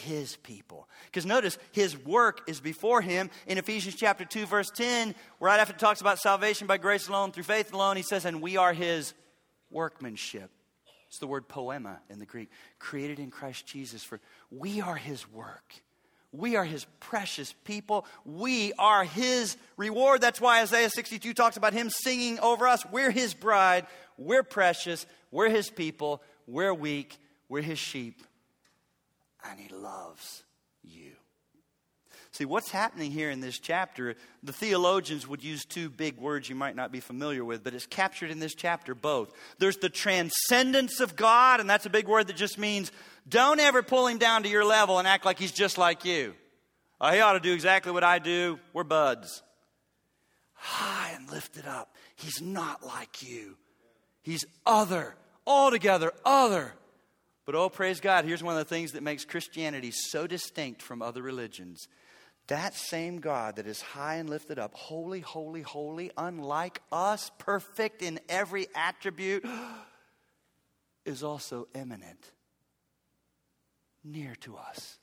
[0.05, 0.89] his people.
[1.07, 3.31] Because notice, his work is before him.
[3.47, 7.31] In Ephesians chapter 2, verse 10, right after it talks about salvation by grace alone,
[7.31, 9.15] through faith alone, he says, and we are his
[9.71, 10.51] workmanship.
[11.09, 14.19] It's the word poiema in the Greek, created in Christ Jesus for
[14.51, 15.75] we are his work.
[16.33, 18.07] We are his precious people.
[18.25, 20.21] We are his reward.
[20.21, 22.85] That's why Isaiah 62 talks about him singing over us.
[22.91, 23.87] We're his bride.
[24.17, 25.07] We're precious.
[25.31, 26.23] We're his people.
[26.47, 27.19] We're weak.
[27.49, 28.23] We're his sheep
[29.45, 30.45] and He loves.
[32.33, 36.55] See, what's happening here in this chapter, the theologians would use two big words you
[36.55, 39.35] might not be familiar with, but it's captured in this chapter both.
[39.59, 42.91] There's the transcendence of God, and that's a big word that just means
[43.29, 46.35] don't ever pull him down to your level and act like he's just like you.
[47.03, 48.59] Oh, he ought to do exactly what I do.
[48.73, 49.43] We're buds.
[50.55, 51.95] High and lifted up.
[52.17, 53.59] He's not like you.
[54.23, 55.17] He's other,
[55.47, 56.73] altogether other.
[57.45, 61.03] But oh, praise God, here's one of the things that makes Christianity so distinct from
[61.03, 61.89] other religions.
[62.49, 68.03] That same God that is high and lifted up, holy, holy, holy, unlike us, perfect
[68.03, 69.45] in every attribute,
[71.05, 72.31] is also immanent,
[74.05, 74.99] near to us,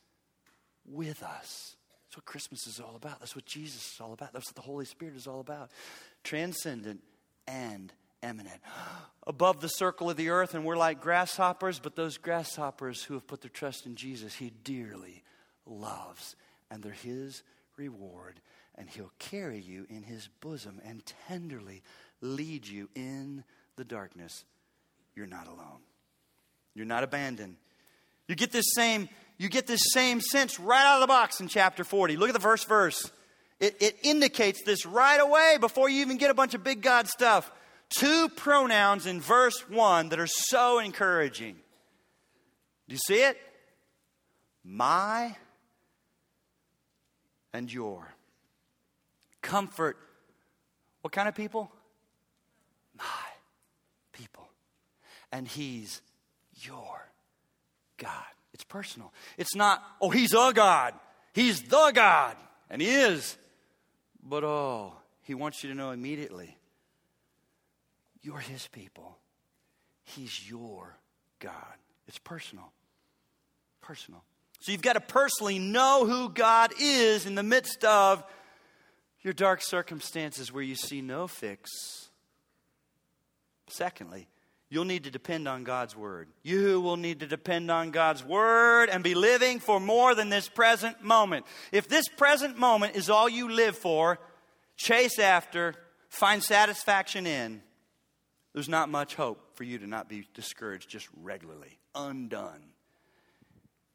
[0.85, 1.75] with us.
[2.09, 3.19] That's what Christmas is all about.
[3.19, 4.33] That's what Jesus is all about.
[4.33, 5.69] That's what the Holy Spirit is all about.
[6.23, 7.01] Transcendent
[7.47, 8.61] and immanent.
[9.27, 13.27] Above the circle of the earth, and we're like grasshoppers, but those grasshoppers who have
[13.27, 15.23] put their trust in Jesus, He dearly
[15.65, 16.35] loves,
[16.69, 17.43] and they're His
[17.77, 18.39] reward.
[18.75, 21.83] And He'll carry you in His bosom and tenderly
[22.21, 23.43] lead you in
[23.75, 24.45] the darkness.
[25.15, 25.81] You're not alone.
[26.75, 27.55] You're not abandoned.
[28.27, 31.47] You get this same, you get this same sense right out of the box in
[31.47, 32.15] chapter 40.
[32.15, 33.11] Look at the first verse.
[33.59, 37.07] It, it indicates this right away before you even get a bunch of big God
[37.07, 37.51] stuff
[37.89, 41.55] two pronouns in verse 1 that are so encouraging.
[42.87, 43.37] Do you see it?
[44.63, 45.35] My
[47.53, 48.07] and your.
[49.41, 49.97] Comfort.
[51.01, 51.71] What kind of people?
[52.97, 53.03] My
[54.11, 54.47] people.
[55.31, 56.01] And He's
[56.61, 57.09] your
[57.97, 58.11] God.
[58.53, 59.13] It's personal.
[59.37, 60.93] It's not, oh, He's a God.
[61.33, 62.35] He's the God.
[62.69, 63.37] And He is.
[64.21, 66.57] But oh, He wants you to know immediately
[68.21, 69.17] you're His people.
[70.03, 70.97] He's your
[71.39, 71.53] God.
[72.07, 72.71] It's personal.
[73.81, 74.23] Personal.
[74.59, 78.23] So you've got to personally know who God is in the midst of
[79.21, 81.69] your dark circumstances where you see no fix.
[83.69, 84.27] Secondly,
[84.69, 86.29] you'll need to depend on God's Word.
[86.43, 90.49] You will need to depend on God's Word and be living for more than this
[90.49, 91.45] present moment.
[91.71, 94.19] If this present moment is all you live for,
[94.75, 95.73] chase after,
[96.09, 97.61] find satisfaction in,
[98.53, 102.73] there's not much hope for you to not be discouraged just regularly, undone.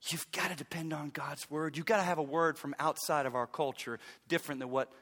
[0.08, 1.76] You've got to depend on God's word.
[1.76, 4.92] You've got to have a word from outside of our culture, different than what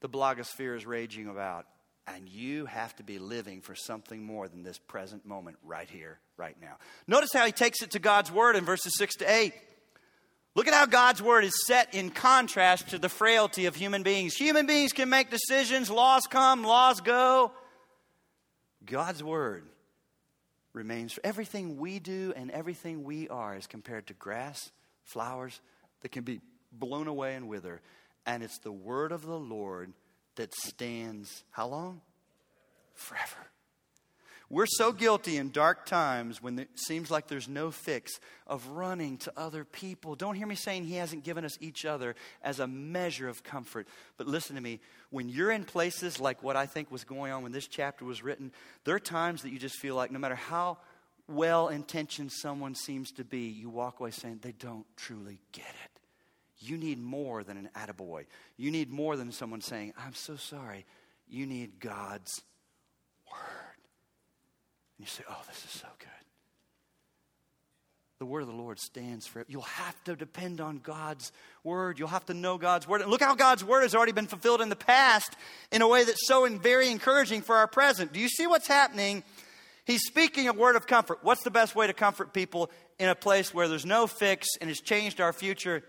[0.00, 1.66] the blogosphere is raging about.
[2.06, 6.18] And you have to be living for something more than this present moment right here,
[6.36, 6.76] right now.
[7.06, 9.54] Notice how he takes it to God's word in verses 6 to 8.
[10.54, 14.34] Look at how God's word is set in contrast to the frailty of human beings.
[14.34, 17.50] Human beings can make decisions, laws come, laws go.
[18.84, 19.64] God's word
[20.74, 21.12] remains.
[21.14, 24.70] For everything we do and everything we are is compared to grass,
[25.04, 25.60] flowers
[26.02, 27.80] that can be blown away and wither.
[28.26, 29.92] And it's the word of the Lord
[30.36, 32.00] that stands how long?
[32.94, 33.53] Forever.
[34.54, 39.16] We're so guilty in dark times when it seems like there's no fix of running
[39.18, 40.14] to other people.
[40.14, 43.88] Don't hear me saying He hasn't given us each other as a measure of comfort.
[44.16, 44.78] But listen to me.
[45.10, 48.22] When you're in places like what I think was going on when this chapter was
[48.22, 48.52] written,
[48.84, 50.78] there are times that you just feel like no matter how
[51.26, 56.00] well intentioned someone seems to be, you walk away saying they don't truly get it.
[56.60, 58.26] You need more than an attaboy.
[58.56, 60.86] You need more than someone saying, I'm so sorry.
[61.26, 62.40] You need God's
[63.32, 63.63] and
[64.98, 66.08] you say, oh, this is so good.
[68.20, 69.46] The word of the Lord stands for it.
[69.50, 71.32] You'll have to depend on God's
[71.64, 71.98] word.
[71.98, 73.02] You'll have to know God's word.
[73.02, 75.34] And look how God's word has already been fulfilled in the past
[75.72, 78.12] in a way that's so very encouraging for our present.
[78.12, 79.24] Do you see what's happening?
[79.84, 81.18] He's speaking a word of comfort.
[81.22, 84.70] What's the best way to comfort people in a place where there's no fix and
[84.70, 85.82] has changed our future?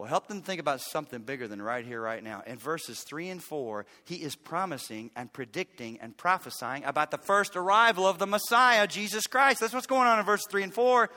[0.00, 2.42] Well, help them think about something bigger than right here, right now.
[2.46, 7.54] In verses 3 and 4, he is promising and predicting and prophesying about the first
[7.54, 9.60] arrival of the Messiah, Jesus Christ.
[9.60, 11.10] That's what's going on in verse 3 and 4.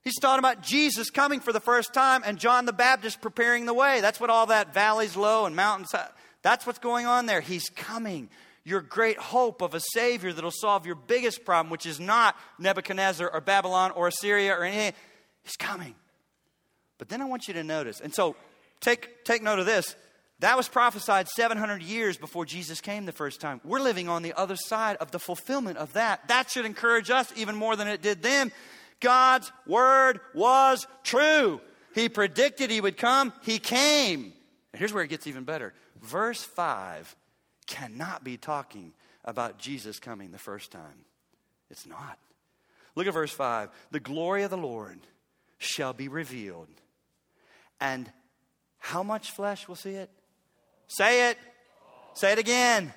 [0.00, 3.74] He's talking about Jesus coming for the first time and John the Baptist preparing the
[3.74, 4.00] way.
[4.00, 5.94] That's what all that valleys low and mountains,
[6.40, 7.42] that's what's going on there.
[7.42, 8.30] He's coming.
[8.64, 13.30] Your great hope of a Savior that'll solve your biggest problem, which is not Nebuchadnezzar
[13.30, 14.94] or Babylon or Assyria or anything.
[15.42, 15.94] He's coming.
[16.98, 18.36] But then I want you to notice, and so
[18.80, 19.96] take, take note of this.
[20.40, 23.60] That was prophesied 700 years before Jesus came the first time.
[23.64, 26.28] We're living on the other side of the fulfillment of that.
[26.28, 28.52] That should encourage us even more than it did them.
[29.00, 31.60] God's word was true.
[31.94, 34.32] He predicted he would come, he came.
[34.72, 35.74] And here's where it gets even better.
[36.00, 37.16] Verse 5
[37.66, 38.92] cannot be talking
[39.24, 41.04] about Jesus coming the first time.
[41.70, 42.18] It's not.
[42.94, 43.70] Look at verse 5.
[43.90, 45.00] The glory of the Lord
[45.58, 46.68] shall be revealed.
[47.80, 48.10] And
[48.78, 50.10] how much flesh will see it?
[50.86, 51.38] Say it.
[52.14, 52.92] Say it again.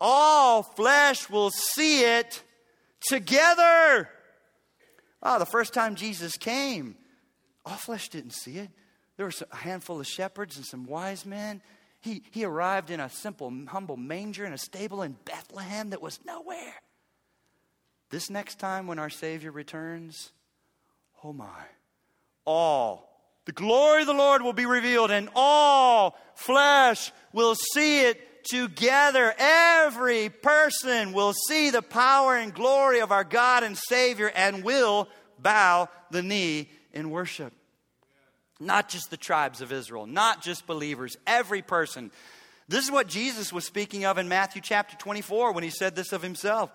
[0.00, 2.42] All flesh will see it
[3.00, 4.08] together.
[5.22, 6.96] Oh, the first time Jesus came,
[7.66, 8.70] all flesh didn't see it.
[9.16, 11.60] There was a handful of shepherds and some wise men.
[12.00, 16.18] He, he arrived in a simple, humble manger in a stable in Bethlehem that was
[16.24, 16.74] nowhere.
[18.08, 20.32] This next time when our Savior returns,
[21.22, 21.64] oh my,
[22.46, 23.09] all,
[23.50, 29.34] the glory of the Lord will be revealed, and all flesh will see it together.
[29.36, 35.08] Every person will see the power and glory of our God and Savior and will
[35.36, 37.52] bow the knee in worship.
[38.60, 42.12] Not just the tribes of Israel, not just believers, every person.
[42.68, 46.12] This is what Jesus was speaking of in Matthew chapter 24 when he said this
[46.12, 46.70] of himself.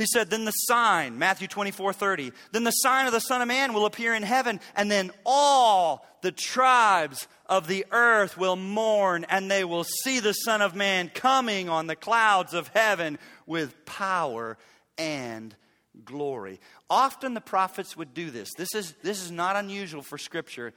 [0.00, 3.48] He said, Then the sign, Matthew 24 30, then the sign of the Son of
[3.48, 9.26] Man will appear in heaven, and then all the tribes of the earth will mourn,
[9.28, 13.84] and they will see the Son of Man coming on the clouds of heaven with
[13.84, 14.56] power
[14.96, 15.54] and
[16.02, 16.60] glory.
[16.88, 18.54] Often the prophets would do this.
[18.56, 20.72] This is, this is not unusual for Scripture.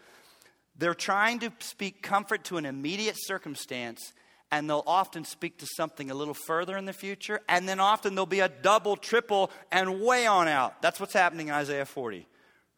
[0.77, 4.11] They're trying to speak comfort to an immediate circumstance,
[4.53, 8.13] and they'll often speak to something a little further in the future, and then often
[8.13, 10.79] there'll be a double, triple, and way on out.
[10.79, 12.27] That's what's happening in Isaiah 40.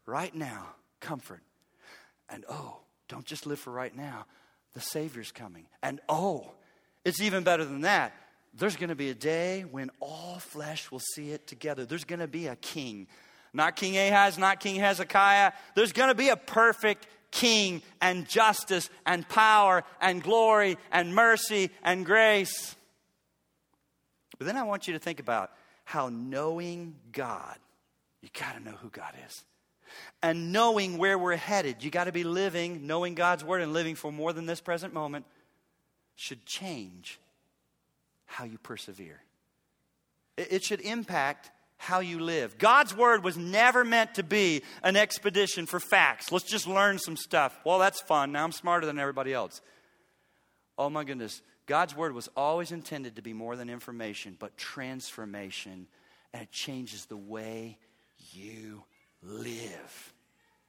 [0.06, 0.68] Right now,
[1.02, 1.42] comfort.
[2.30, 2.78] And oh,
[3.10, 4.26] don't just live for right now.
[4.74, 5.66] The Savior's coming.
[5.84, 6.50] And oh,
[7.04, 8.14] it's even better than that.
[8.54, 11.84] There's going to be a day when all flesh will see it together.
[11.84, 13.08] There's going to be a king.
[13.52, 15.52] Not King Ahaz, not King Hezekiah.
[15.76, 17.06] There's going to be a perfect
[17.36, 22.76] king and justice and power and glory and mercy and grace.
[24.40, 25.52] But then I want you to think about
[25.84, 27.58] how knowing God,
[28.22, 29.44] you got to know who God is.
[30.24, 33.96] And knowing where we're headed, you got to be living, knowing God's word and living
[33.96, 35.26] for more than this present moment,
[36.16, 37.20] should change
[38.26, 39.22] how you persevere.
[40.38, 41.52] It should impact
[41.86, 42.58] how you live.
[42.58, 46.32] God's word was never meant to be an expedition for facts.
[46.32, 47.58] Let's just learn some stuff.
[47.64, 48.32] Well, that's fun.
[48.32, 49.62] Now I'm smarter than everybody else.
[50.78, 51.42] Oh my goodness.
[51.68, 55.88] God's word was always intended to be more than information, but transformation,
[56.34, 57.78] and it changes the way
[58.34, 58.84] you
[59.24, 60.14] live.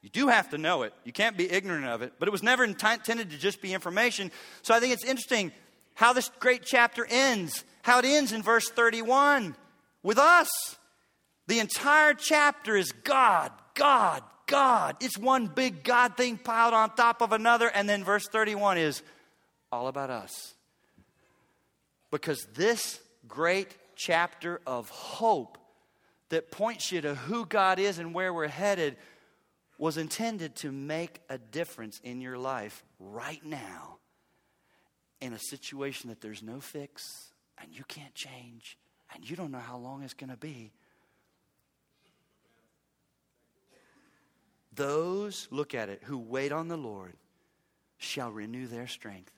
[0.03, 0.95] You do have to know it.
[1.05, 4.31] You can't be ignorant of it, but it was never intended to just be information.
[4.63, 5.53] So I think it's interesting
[5.95, 9.57] how this great chapter ends, how it ends in verse 31
[10.03, 10.49] with us.
[11.47, 14.97] The entire chapter is God, God, God.
[15.01, 17.69] It's one big God thing piled on top of another.
[17.69, 19.03] And then verse 31 is
[19.71, 20.55] all about us.
[22.11, 25.59] Because this great chapter of hope
[26.29, 28.97] that points you to who God is and where we're headed
[29.79, 33.99] was intended to make a difference in your life right now
[35.21, 37.31] in a situation that there's no fix
[37.61, 38.77] and you can't change
[39.15, 40.73] and you don't know how long it's going to be.
[44.77, 47.15] Those, look at it, who wait on the Lord
[47.99, 49.33] shall renew their strength.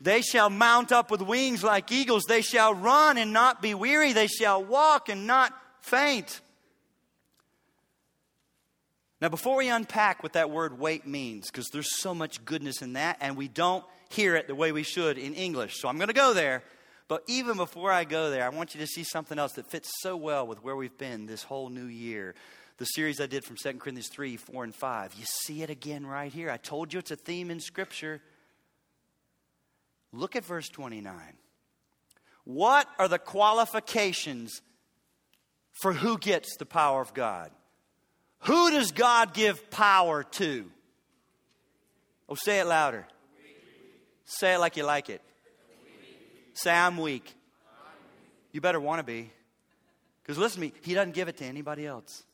[0.00, 2.24] They shall mount up with wings like eagles.
[2.24, 4.12] They shall run and not be weary.
[4.12, 6.40] They shall walk and not faint.
[9.20, 12.94] Now, before we unpack what that word wait means, because there's so much goodness in
[12.94, 16.08] that, and we don't hear it the way we should in English, so I'm going
[16.08, 16.62] to go there.
[17.08, 19.90] But even before I go there, I want you to see something else that fits
[20.00, 22.34] so well with where we've been this whole new year
[22.82, 25.14] the series I did from 2 Corinthians 3, 4, and 5.
[25.14, 26.50] You see it again right here.
[26.50, 28.20] I told you it's a theme in Scripture.
[30.12, 31.14] Look at verse 29.
[32.42, 34.62] What are the qualifications
[35.80, 37.52] for who gets the power of God?
[38.40, 40.68] Who does God give power to?
[42.28, 43.06] Oh, say it louder.
[44.24, 45.22] Say it like you like it.
[46.54, 47.32] Say, I'm weak.
[48.50, 49.30] You better want to be.
[50.24, 52.24] Because listen to me, He doesn't give it to anybody else.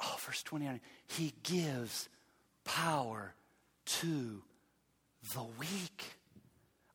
[0.00, 2.08] Oh, verse 29 He gives
[2.64, 3.34] power
[3.86, 4.42] to
[5.34, 6.04] the weak.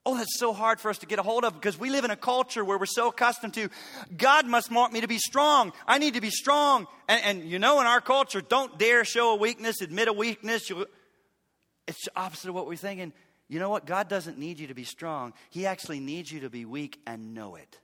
[0.04, 2.10] Oh, that's so hard for us to get a hold of because we live in
[2.10, 3.68] a culture where we're so accustomed to
[4.16, 5.72] God must want me to be strong.
[5.86, 6.88] I need to be strong.
[7.08, 10.72] And, and you know, in our culture, don't dare show a weakness, admit a weakness.
[11.86, 13.12] It's opposite of what we're thinking.
[13.48, 13.86] You know what?
[13.86, 17.32] God doesn't need you to be strong, He actually needs you to be weak and
[17.32, 17.78] know it.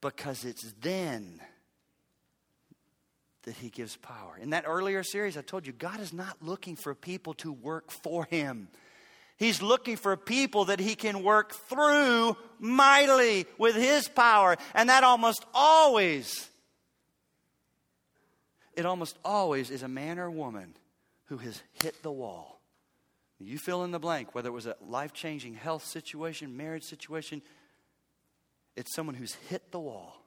[0.00, 1.40] Because it's then
[3.44, 4.38] that He gives power.
[4.40, 7.90] In that earlier series, I told you, God is not looking for people to work
[7.90, 8.68] for Him.
[9.40, 14.58] He's looking for people that he can work through mightily with his power.
[14.74, 16.50] And that almost always,
[18.74, 20.74] it almost always is a man or woman
[21.24, 22.60] who has hit the wall.
[23.38, 27.40] You fill in the blank, whether it was a life changing health situation, marriage situation,
[28.76, 30.19] it's someone who's hit the wall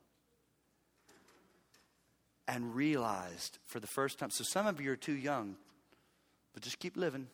[2.48, 4.30] and realized for the first time.
[4.30, 5.56] So some of you are too young,
[6.54, 7.28] but just keep living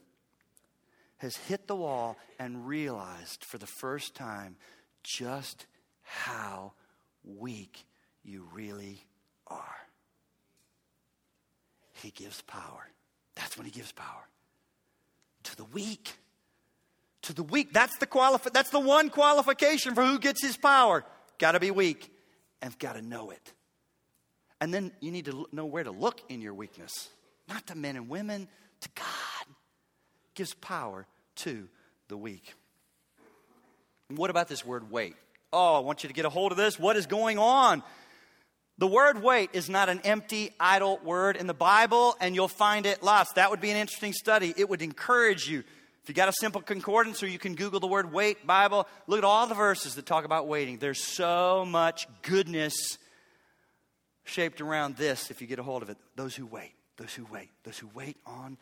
[1.20, 4.56] has hit the wall and realized for the first time
[5.04, 5.68] just
[6.02, 6.74] how
[7.24, 7.86] weak
[8.24, 9.06] you really
[9.48, 9.78] are.
[11.94, 12.90] He gives power.
[13.36, 14.28] That's when he gives power.
[15.44, 16.14] To the weak.
[17.24, 17.74] To the weak.
[17.74, 21.04] That's the qualifi- that's the one qualification for who gets his power.
[21.38, 22.14] Got to be weak
[22.62, 23.54] and got to know it.
[24.62, 27.10] And then you need to know where to look in your weakness.
[27.48, 28.48] Not to men and women,
[28.82, 29.56] to God
[30.36, 31.06] gives power
[31.38, 31.68] to
[32.08, 32.54] the weak.
[34.10, 35.16] what about this word wait?
[35.52, 36.80] Oh, I want you to get a hold of this.
[36.80, 37.84] What is going on?
[38.78, 42.86] The word wait is not an empty, idle word in the Bible, and you'll find
[42.86, 43.34] it lots.
[43.34, 44.54] That would be an interesting study.
[44.56, 45.60] It would encourage you.
[46.04, 49.18] If you got a simple concordance or you can Google the word wait Bible, look
[49.18, 50.78] at all the verses that talk about waiting.
[50.78, 52.98] There's so much goodness
[54.30, 55.98] shaped around this if you get a hold of it.
[56.16, 58.58] Those who wait, those who wait, those who wait on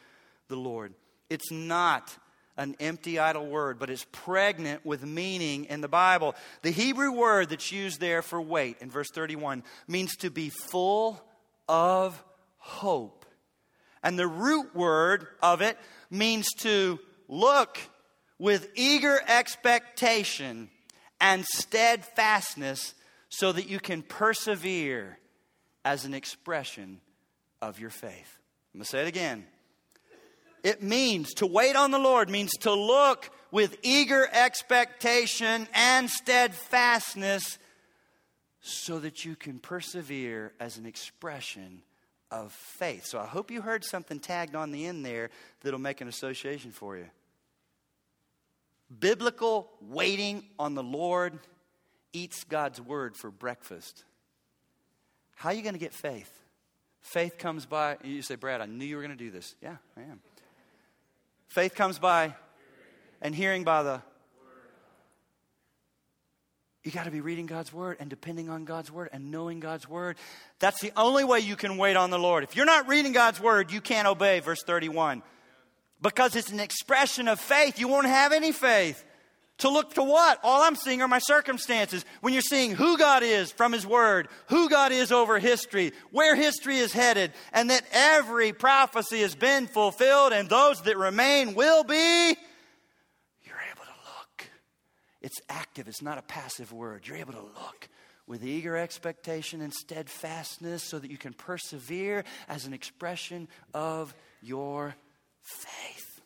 [0.48, 0.94] the Lord.
[1.30, 2.18] It's not
[2.56, 6.36] an empty, idle word, but it's pregnant with meaning in the Bible.
[6.64, 11.22] The Hebrew word that's used there for wait in verse 31 means to be full
[11.70, 12.24] of
[12.58, 13.26] hope.
[14.02, 15.78] And the root word of it
[16.10, 17.78] means to look
[18.40, 20.70] with eager expectation
[21.20, 22.94] and steadfastness
[23.30, 25.20] so that you can persevere
[25.88, 27.00] as an expression
[27.62, 28.40] of your faith.
[28.74, 29.46] I'm going to say it again.
[30.62, 37.58] It means to wait on the Lord, means to look with eager expectation and steadfastness
[38.60, 41.82] so that you can persevere as an expression
[42.32, 43.06] of faith.
[43.06, 45.30] So I hope you heard something tagged on the end there
[45.62, 47.08] that'll make an association for you.
[49.00, 51.40] Biblical waiting on the Lord
[52.12, 54.04] eats God's word for breakfast.
[55.38, 56.32] How are you going to get faith?
[57.02, 59.56] Faith comes by, you say, Brad, I knew you were going to do this.
[59.62, 60.20] Yeah, I am.
[61.48, 62.36] Faith comes by
[63.22, 64.02] and hearing by the
[66.84, 69.90] you got to be reading God's word and depending on God's word and knowing God's
[69.90, 70.16] word.
[70.60, 72.46] That's the only way you can wait on the Lord.
[72.46, 75.22] If you're not reading God's word, you can't obey, verse 31.
[76.02, 77.78] Because it's an expression of faith.
[77.78, 79.04] You won't have any faith.
[79.60, 80.40] To look to what?
[80.44, 82.06] All I'm seeing are my circumstances.
[82.22, 86.36] When you're seeing who God is from His Word, who God is over history, where
[86.36, 91.84] history is headed, and that every prophecy has been fulfilled and those that remain will
[91.84, 91.96] be,
[93.44, 94.50] you're able to look.
[95.22, 97.08] It's active, it's not a passive word.
[97.08, 97.90] You're able to look
[98.28, 104.96] with eager expectation and steadfastness so that you can persevere as an expression of your
[105.42, 106.22] faith.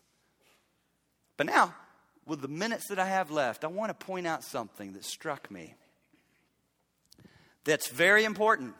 [1.37, 1.73] But now,
[2.25, 5.49] with the minutes that I have left, I want to point out something that struck
[5.49, 5.75] me
[7.63, 8.73] that's very important.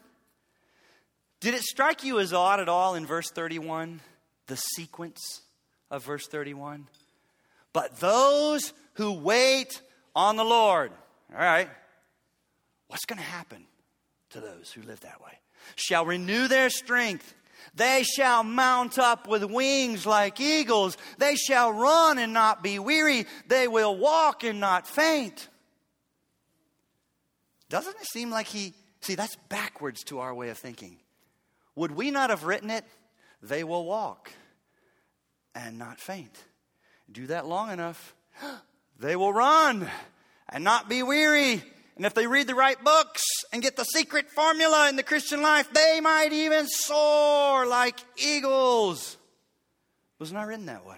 [1.40, 4.00] Did it strike you as odd at all in verse 31?
[4.48, 5.42] The sequence
[5.90, 6.88] of verse 31?
[7.74, 9.82] But those who wait
[10.16, 10.92] on the Lord,
[11.32, 11.70] all right,
[12.88, 13.66] what's going to happen
[14.32, 15.32] to those who live that way?
[15.76, 17.34] Shall renew their strength.
[17.74, 20.98] They shall mount up with wings like eagles.
[21.18, 23.26] They shall run and not be weary.
[23.48, 25.48] They will walk and not faint.
[27.70, 30.98] Doesn't it seem like he, see, that's backwards to our way of thinking.
[31.76, 32.84] Would we not have written it?
[33.42, 34.32] They will walk
[35.56, 36.38] and not faint.
[37.12, 38.14] Do that long enough,
[39.00, 39.90] they will run
[40.50, 41.64] and not be weary.
[42.02, 43.22] And if they read the right books
[43.54, 49.20] and get the secret formula in the Christian life, they might even soar like eagles.
[50.16, 50.98] It was not written that way.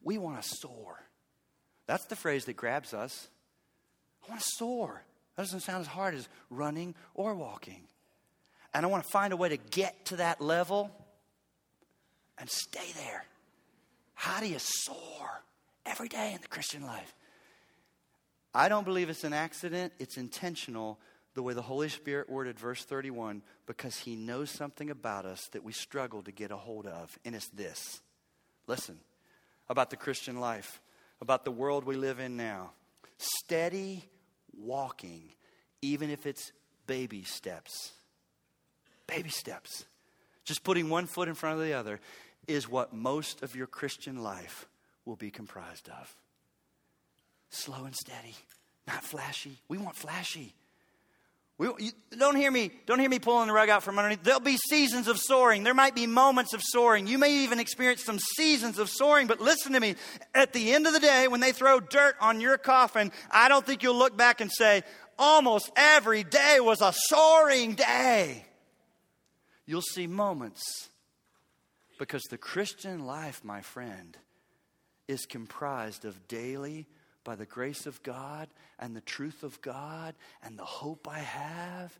[0.00, 1.02] We want to soar.
[1.88, 3.26] That's the phrase that grabs us.
[4.24, 5.02] I want to soar.
[5.34, 7.88] That doesn't sound as hard as running or walking.
[8.72, 10.92] And I want to find a way to get to that level
[12.38, 13.24] and stay there.
[14.14, 15.42] How do you soar
[15.86, 17.14] every day in the Christian life.
[18.54, 20.98] I don't believe it's an accident, it's intentional
[21.34, 25.64] the way the Holy Spirit worded verse 31 because He knows something about us that
[25.64, 28.02] we struggle to get a hold of, and it's this.
[28.66, 28.98] Listen
[29.68, 30.80] about the Christian life,
[31.20, 32.72] about the world we live in now.
[33.16, 34.04] Steady
[34.54, 35.22] walking,
[35.80, 36.52] even if it's
[36.86, 37.92] baby steps.
[39.06, 39.86] Baby steps.
[40.44, 42.00] Just putting one foot in front of the other
[42.46, 44.66] is what most of your Christian life
[45.04, 46.14] will be comprised of.
[47.52, 48.34] Slow and steady,
[48.88, 49.58] not flashy.
[49.68, 50.54] We want flashy.
[51.58, 52.70] We, you, don't hear me.
[52.86, 54.24] Don't hear me pulling the rug out from underneath.
[54.24, 55.62] There'll be seasons of soaring.
[55.62, 57.06] There might be moments of soaring.
[57.06, 59.26] You may even experience some seasons of soaring.
[59.26, 59.96] But listen to me.
[60.34, 63.66] At the end of the day, when they throw dirt on your coffin, I don't
[63.66, 64.82] think you'll look back and say,
[65.18, 68.46] "Almost every day was a soaring day."
[69.66, 70.88] You'll see moments
[71.98, 74.16] because the Christian life, my friend,
[75.06, 76.88] is comprised of daily
[77.24, 78.48] by the grace of God
[78.78, 81.98] and the truth of God and the hope I have,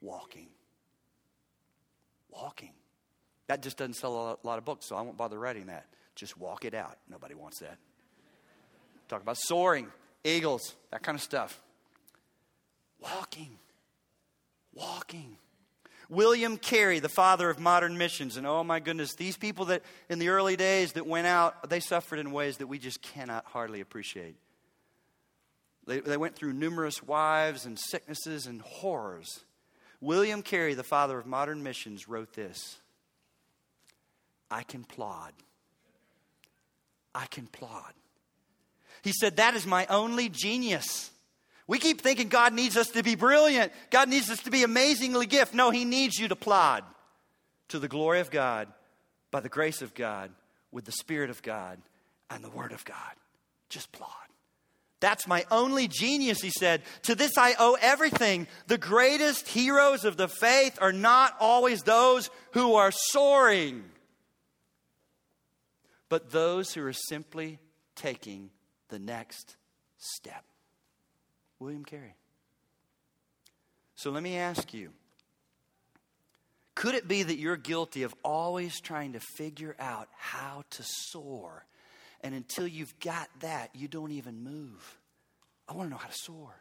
[0.00, 0.48] walking.
[2.30, 2.72] Walking.
[3.46, 5.86] That just doesn't sell a lot of books, so I won't bother writing that.
[6.14, 6.96] Just walk it out.
[7.08, 7.78] Nobody wants that.
[9.08, 9.86] Talk about soaring,
[10.24, 11.60] eagles, that kind of stuff.
[13.00, 13.58] Walking.
[14.74, 15.36] Walking.
[16.08, 20.18] William Carey, the father of modern missions, and oh my goodness, these people that in
[20.18, 23.80] the early days that went out, they suffered in ways that we just cannot hardly
[23.80, 24.36] appreciate.
[25.86, 29.44] They, they went through numerous wives and sicknesses and horrors.
[30.00, 32.78] William Carey, the father of modern missions, wrote this
[34.50, 35.32] I can plod.
[37.14, 37.94] I can plod.
[39.02, 41.10] He said, That is my only genius.
[41.66, 43.72] We keep thinking God needs us to be brilliant.
[43.90, 45.52] God needs us to be amazingly gift.
[45.52, 46.84] No, He needs you to plod
[47.68, 48.68] to the glory of God,
[49.30, 50.30] by the grace of God,
[50.70, 51.78] with the Spirit of God,
[52.30, 52.96] and the Word of God.
[53.68, 54.10] Just plod.
[55.00, 56.82] That's my only genius, he said.
[57.02, 58.46] To this I owe everything.
[58.66, 63.84] The greatest heroes of the faith are not always those who are soaring,
[66.08, 67.58] but those who are simply
[67.94, 68.50] taking
[68.88, 69.56] the next
[69.98, 70.44] step.
[71.58, 72.14] William Carey.
[73.94, 74.90] So let me ask you
[76.74, 81.64] could it be that you're guilty of always trying to figure out how to soar?
[82.22, 84.98] And until you've got that, you don't even move.
[85.66, 86.54] I want to know how to soar.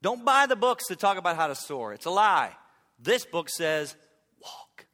[0.00, 2.52] Don't buy the books that talk about how to soar, it's a lie.
[3.00, 3.96] This book says,
[4.40, 4.86] walk.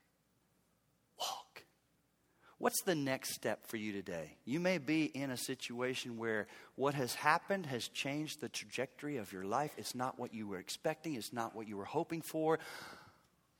[2.60, 4.36] What's the next step for you today?
[4.44, 9.32] You may be in a situation where what has happened has changed the trajectory of
[9.32, 9.72] your life.
[9.78, 12.58] It's not what you were expecting, it's not what you were hoping for,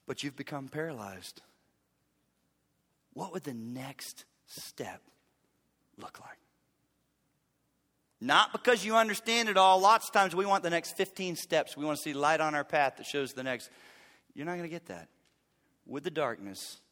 [0.07, 1.41] but you've become paralyzed.
[3.15, 5.01] What would the next step
[5.97, 6.37] look like?
[8.21, 9.81] Not because you understand it all.
[9.81, 11.75] Lots of times we want the next 15 steps.
[11.75, 13.71] We want to see light on our path that shows the next.
[14.35, 15.09] You're not going to get that.
[15.87, 16.83] With the darkness,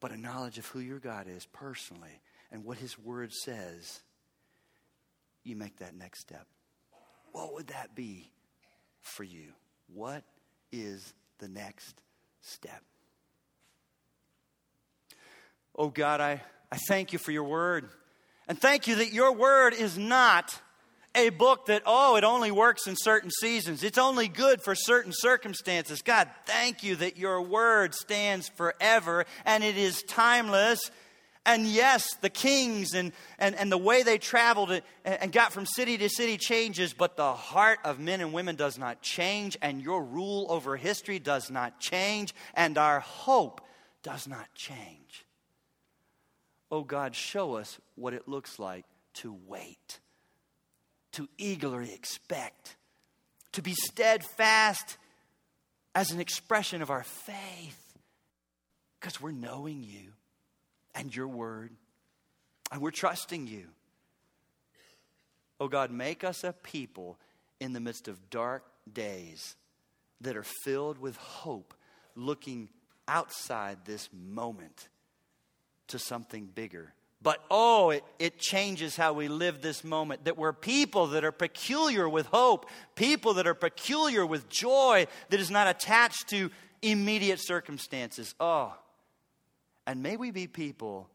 [0.00, 2.20] but a knowledge of who your God is personally
[2.50, 4.02] and what His Word says,
[5.44, 6.46] you make that next step.
[7.32, 8.30] What would that be
[9.00, 9.52] for you?
[9.92, 10.24] What
[10.72, 12.02] is the next
[12.40, 12.82] step?
[15.74, 16.42] Oh God, I,
[16.72, 17.88] I thank you for your word.
[18.48, 20.58] And thank you that your word is not
[21.16, 23.82] a book that, oh, it only works in certain seasons.
[23.82, 26.02] It's only good for certain circumstances.
[26.02, 30.90] God, thank you that your word stands forever and it is timeless.
[31.46, 35.96] And yes, the kings and, and, and the way they traveled and got from city
[35.98, 40.02] to city changes, but the heart of men and women does not change, and your
[40.02, 43.60] rule over history does not change, and our hope
[44.02, 45.24] does not change.
[46.68, 50.00] Oh God, show us what it looks like to wait
[51.16, 52.76] to eagerly expect,
[53.52, 54.98] to be steadfast
[55.94, 57.94] as an expression of our faith,
[59.00, 60.12] because we're knowing you
[60.94, 61.70] and your word,
[62.70, 63.64] and we're trusting you.
[65.58, 67.16] Oh God, make us a people
[67.60, 68.62] in the midst of dark
[68.92, 69.56] days
[70.20, 71.72] that are filled with hope,
[72.14, 72.68] looking
[73.08, 74.88] outside this moment
[75.88, 76.92] to something bigger
[77.26, 80.26] but oh, it, it changes how we live this moment.
[80.26, 85.40] That we're people that are peculiar with hope, people that are peculiar with joy that
[85.40, 86.52] is not attached to
[86.82, 88.32] immediate circumstances.
[88.38, 88.72] Oh,
[89.88, 91.10] and may we be people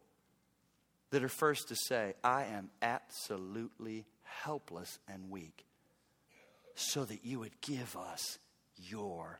[1.11, 5.65] that are first to say, I am absolutely helpless and weak,
[6.75, 8.37] so that you would give us
[8.75, 9.39] your